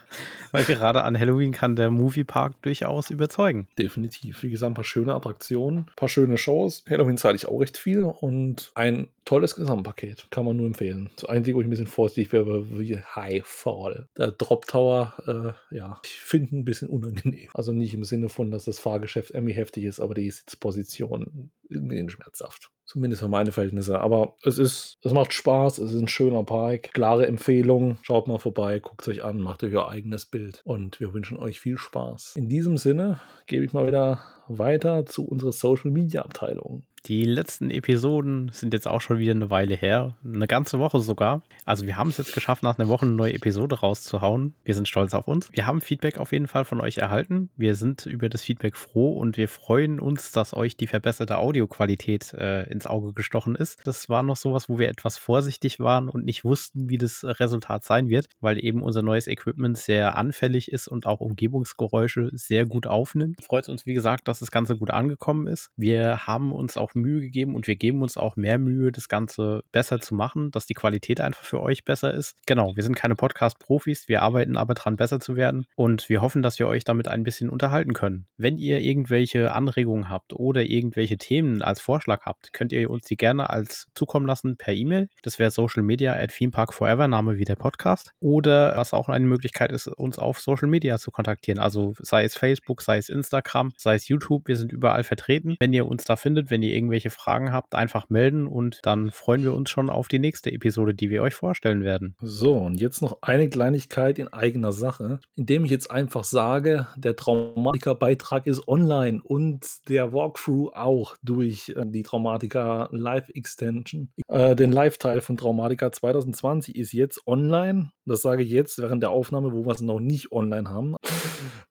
weil 0.51 0.65
gerade 0.65 1.03
an 1.03 1.19
Halloween 1.19 1.53
kann 1.53 1.77
der 1.77 1.91
Moviepark 1.91 2.61
durchaus 2.63 3.11
überzeugen. 3.11 3.69
Definitiv. 3.79 4.43
Wie 4.43 4.51
gesagt, 4.51 4.71
ein 4.71 4.75
paar 4.75 4.85
schöne 4.85 5.15
Attraktionen, 5.15 5.81
ein 5.81 5.97
paar 5.97 6.11
schöne 6.11 6.37
Shows. 6.37 6.85
Halloween 6.89 7.17
zahle 7.17 7.37
ich 7.37 7.47
auch 7.47 7.59
recht 7.59 7.79
viel 7.79 8.05
und 8.05 8.71
ein 8.75 9.09
tolles 9.25 9.55
Gesamtpaket. 9.55 10.27
Kann 10.31 10.45
man 10.45 10.57
nur 10.57 10.67
empfehlen. 10.67 11.11
Das 11.17 11.25
Einzige, 11.25 11.57
wo 11.57 11.61
ich 11.61 11.67
ein 11.67 11.71
bisschen 11.71 11.87
vorsichtig 11.87 12.33
wäre, 12.33 12.79
wie 12.79 12.99
High 12.99 13.47
Fall. 13.47 14.09
Der 14.19 14.33
Drop 14.33 14.67
Tower, 14.67 15.15
äh, 15.27 15.77
ja, 15.77 15.99
ich 16.05 16.21
finde 16.21 16.57
ein 16.57 16.65
bisschen 16.65 16.89
unangenehm. 16.89 17.49
Also 17.55 17.73
nicht 17.73 17.95
im 17.95 18.05
Sinne 18.05 18.29
von, 18.29 18.51
dass 18.51 18.65
das 18.65 18.79
Fahrgeschäft 18.79 19.31
irgendwie 19.31 19.55
heftig 19.55 19.85
ist, 19.85 20.01
aber 20.01 20.15
die 20.15 20.31
Sitzposition 20.31 21.51
irgendwie 21.71 22.11
schmerzhaft. 22.11 22.71
Zumindest 22.93 23.23
für 23.23 23.29
meine 23.29 23.53
Verhältnisse. 23.53 24.01
Aber 24.01 24.37
es 24.43 24.59
ist, 24.59 24.99
es 25.03 25.15
macht 25.15 25.33
Spaß, 25.33 25.79
es 25.79 25.95
ist 25.95 25.99
ein 25.99 26.09
schöner 26.09 26.45
Park. 26.45 26.93
Klare 26.93 27.27
Empfehlung. 27.27 27.97
Schaut 28.03 28.29
mal 28.29 28.39
vorbei, 28.39 28.81
guckt 28.81 29.09
euch 29.09 29.25
an, 29.25 29.41
macht 29.41 29.65
euch 29.65 29.73
euer 29.73 29.89
eigenes 29.89 30.27
Bild. 30.27 30.61
Und 30.65 31.01
wir 31.01 31.15
wünschen 31.15 31.39
euch 31.39 31.59
viel 31.59 31.79
Spaß. 31.79 32.37
In 32.37 32.51
diesem 32.51 32.77
Sinne 32.77 33.19
gebe 33.47 33.65
ich 33.65 33.73
mal 33.73 33.87
wieder 33.87 34.21
weiter 34.47 35.07
zu 35.07 35.25
unserer 35.27 35.53
Social 35.53 35.91
Media 35.91 36.21
Abteilung. 36.21 36.85
Die 37.07 37.25
letzten 37.25 37.71
Episoden 37.73 38.51
sind 38.53 38.73
jetzt 38.73 38.87
auch 38.87 39.01
schon 39.01 39.19
wieder 39.19 39.33
eine 39.33 39.51
Weile 39.51 39.75
her. 39.75 40.15
Eine 40.25 40.47
ganze 40.47 40.79
Woche 40.79 41.01
sogar. 41.01 41.43
Also 41.65 41.85
wir 41.85 41.97
haben 41.97 42.11
es 42.11 42.19
jetzt 42.19 42.33
geschafft, 42.33 42.63
nach 42.63 42.79
einer 42.79 42.89
Woche 42.89 43.07
eine 43.07 43.17
neue 43.17 43.35
Episode 43.35 43.81
rauszuhauen. 43.81 44.55
Wir 44.63 44.77
sind 44.77 44.87
stolz 44.87 45.13
auf 45.13 45.27
uns. 45.27 45.51
Wir 45.53 45.67
haben 45.67 45.81
Feedback 45.81 46.19
auf 46.19 46.31
jeden 46.31 46.47
Fall 46.47 46.65
von 46.65 46.81
euch 46.81 46.99
erhalten. 46.99 47.51
Wir 47.57 47.75
sind 47.75 48.07
über 48.07 48.29
das 48.29 48.43
Feedback 48.43 48.77
froh 48.77 49.15
und 49.19 49.37
wir 49.37 49.49
freuen 49.49 49.99
uns, 49.99 50.31
dass 50.31 50.55
euch 50.55 50.77
die 50.77 50.87
verbesserte 50.87 51.39
Audioqualität 51.39 52.35
äh, 52.35 52.71
ins 52.71 52.87
Auge 52.87 53.13
gestochen 53.15 53.57
ist. 53.57 53.81
Das 53.85 54.09
war 54.09 54.23
noch 54.23 54.37
sowas, 54.37 54.69
wo 54.69 54.79
wir 54.79 54.89
etwas 54.89 55.19
vorsichtig 55.19 55.81
waren 55.81 56.09
und 56.09 56.25
nicht 56.25 56.45
wussten, 56.45 56.89
wie 56.89 56.99
das 56.99 57.25
Resultat 57.25 57.83
sein 57.85 58.11
wird, 58.11 58.27
weil 58.41 58.65
eben 58.65 58.81
unser 58.81 59.03
neues 59.03 59.27
Equipment 59.27 59.77
sehr 59.77 60.17
anfällig 60.17 60.71
ist 60.71 60.87
und 60.87 61.07
auch 61.07 61.19
Umgebungsgeräusche 61.19 62.31
sehr 62.33 62.65
gut 62.65 62.87
aufnimmt. 62.87 63.43
Freut 63.43 63.69
uns, 63.69 63.87
wie 63.87 63.95
gesagt, 63.95 64.29
dass 64.29 64.39
das 64.39 64.53
Ganze 64.53 64.77
gut 64.77 64.93
angekommen 64.93 65.49
ist. 65.49 65.71
Wir 65.77 66.29
haben 66.29 66.53
uns 66.53 66.77
auch 66.77 66.92
Mühe 66.95 67.21
gegeben 67.21 67.55
und 67.55 67.67
wir 67.67 67.77
geben 67.77 68.03
uns 68.03 68.17
auch 68.17 68.37
mehr 68.37 68.59
Mühe, 68.59 68.93
das 68.93 69.09
Ganze 69.09 69.63
besser 69.73 70.01
zu 70.01 70.15
machen, 70.15 70.51
dass 70.51 70.67
die 70.67 70.75
Qualität 70.75 71.21
einfach 71.21 71.45
für 71.45 71.61
euch 71.61 71.85
besser 71.85 72.13
ist. 72.13 72.37
Genau, 72.47 72.77
wir 72.77 72.83
sind 72.83 72.97
keine 72.97 73.17
Podcast-Profis, 73.17 74.09
wir 74.09 74.23
arbeiten 74.23 74.57
aber 74.57 74.75
dran, 74.75 74.97
besser 74.97 75.21
zu 75.21 75.37
werden 75.37 75.67
und 75.75 76.09
wir 76.09 76.21
hoffen, 76.21 76.43
dass 76.43 76.59
wir 76.59 76.69
euch 76.69 76.85
damit 76.85 77.09
ein 77.09 77.23
bisschen 77.23 77.51
unterhalten 77.51 77.93
können. 77.93 78.27
Wenn 78.37 78.59
ihr 78.59 78.81
irgendwelche 78.81 79.53
Anregungen 79.53 80.09
habt 80.09 80.33
oder 80.33 80.63
irgendwelche 80.65 81.19
Themen 81.19 81.63
als 81.63 81.81
Vorschlag 81.81 82.23
habt, 82.23 82.53
könnt 82.53 82.73
ihr 82.73 82.91
uns 82.91 83.07
die 83.07 83.17
gerne 83.17 83.51
als 83.51 83.87
zukommen 83.95 84.27
lassen 84.27 84.57
per 84.57 84.75
E-Mail. 84.75 85.09
Das 85.23 85.39
wäre 85.39 85.51
Social 85.51 85.83
Media 85.83 86.15
at 86.15 86.33
Theme 86.35 86.53
Park 86.53 86.75
Forever, 86.75 87.09
Name 87.09 87.39
wie 87.39 87.45
der 87.45 87.57
Podcast. 87.57 88.13
Oder 88.21 88.77
was 88.77 88.93
auch 88.93 89.09
eine 89.09 89.27
Möglichkeit 89.27 89.73
ist, 89.73 89.87
uns 89.89 90.19
auf 90.19 90.41
Social 90.41 90.69
Media 90.69 90.99
zu 90.99 91.11
kontaktieren. 91.11 91.59
Also 91.59 91.95
sei 91.99 92.25
es 92.25 92.37
Facebook, 92.37 92.83
sei 92.83 92.99
es 92.99 93.09
Instagram, 93.09 93.73
sei 93.77 93.95
es 93.95 94.09
YouTube. 94.09 94.49
Wir 94.49 94.57
sind 94.57 94.73
überall 94.73 95.05
vertreten. 95.05 95.57
Wenn 95.61 95.73
ihr 95.73 95.87
uns 95.87 96.05
da 96.05 96.17
findet, 96.17 96.51
wenn 96.51 96.63
ihr 96.63 96.75
irgendwelche 96.83 97.11
Fragen 97.11 97.53
habt, 97.53 97.75
einfach 97.75 98.11
melden 98.11 98.47
und 98.47 98.81
dann 98.83 99.11
freuen 99.13 99.45
wir 99.45 99.55
uns 99.55 99.71
schon 99.71 99.89
auf 99.89 100.09
die 100.09 100.19
nächste 100.19 100.53
Episode, 100.53 100.95
die 100.95 101.11
wir 101.11 101.23
euch 101.23 101.35
vorstellen 101.35 101.85
werden. 101.85 102.17
So, 102.21 102.57
und 102.57 102.81
jetzt 102.81 103.03
noch 103.03 103.19
eine 103.23 103.49
Kleinigkeit 103.49 104.19
in 104.19 104.29
eigener 104.29 104.73
Sache, 104.73 105.21
indem 105.37 105.65
ich 105.65 105.71
jetzt 105.71 105.91
einfach 105.91 106.25
sage, 106.25 106.89
der 106.97 107.15
Traumatiker-Beitrag 107.15 108.47
ist 108.47 108.67
online 108.67 109.21
und 109.23 109.67
der 109.89 110.13
Walkthrough 110.13 110.73
auch 110.75 111.17
durch 111.23 111.69
äh, 111.71 111.85
die 111.87 112.03
Traumatiker 112.03 112.89
Live 112.91 113.29
Extension. 113.29 114.11
Äh, 114.29 114.57
den 114.57 114.73
Live-Teil 114.73 115.21
von 115.21 115.37
Traumatiker 115.37 115.93
2020 115.93 116.77
ist 116.77 116.93
jetzt 116.93 117.27
online. 117.27 117.93
Das 118.05 118.23
sage 118.23 118.43
ich 118.43 118.51
jetzt 118.51 118.79
während 118.79 119.03
der 119.03 119.11
Aufnahme, 119.11 119.53
wo 119.53 119.65
wir 119.65 119.73
es 119.73 119.81
noch 119.81 120.01
nicht 120.01 120.33
online 120.33 120.69
haben. 120.69 120.97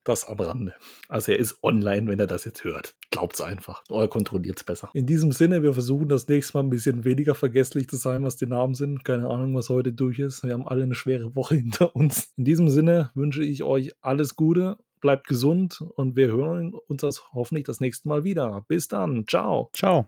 Das 0.04 0.26
am 0.26 0.40
Rande. 0.40 0.74
Also 1.10 1.32
er 1.32 1.40
ist 1.40 1.62
online, 1.62 2.08
wenn 2.08 2.20
er 2.20 2.28
das 2.28 2.46
jetzt 2.46 2.64
hört. 2.64 2.96
Glaubt 3.12 3.36
es 3.36 3.42
einfach. 3.42 3.84
Oder 3.90 4.08
kontrolliert 4.08 4.58
es 4.58 4.64
besser. 4.64 4.90
In 4.94 5.06
diesem 5.06 5.32
Sinne, 5.32 5.62
wir 5.62 5.74
versuchen 5.74 6.10
das 6.10 6.28
nächste 6.28 6.58
Mal 6.58 6.64
ein 6.64 6.70
bisschen 6.70 7.04
weniger 7.04 7.36
vergesslich 7.36 7.88
zu 7.88 7.98
sein, 7.98 8.24
was 8.24 8.38
die 8.38 8.48
Namen 8.48 8.74
sind. 8.74 9.04
Keine 9.04 9.30
Ahnung, 9.30 9.56
was 9.56 9.70
heute 9.70 9.94
durch 9.94 10.20
ist. 10.20 10.44
Wir 10.44 10.54
haben 10.54 10.68
alle 10.68 10.84
eine 10.84 10.96
schwere 10.96 11.36
Woche 11.36 11.56
hinter 11.62 11.96
uns. 11.96 12.32
In 12.38 12.46
diesem 12.46 12.70
Sinne 12.70 13.12
wünsche 13.14 13.44
ich 13.44 13.64
euch 13.64 13.94
alles 14.02 14.36
Gute. 14.36 14.78
Bleibt 15.02 15.28
gesund 15.28 15.84
und 15.96 16.16
wir 16.16 16.28
hören 16.28 16.74
uns 16.88 17.02
das 17.02 17.34
hoffentlich 17.34 17.66
das 17.66 17.80
nächste 17.80 18.08
Mal 18.08 18.24
wieder. 18.24 18.64
Bis 18.68 18.88
dann. 18.88 19.26
Ciao. 19.28 19.70
Ciao. 19.74 20.08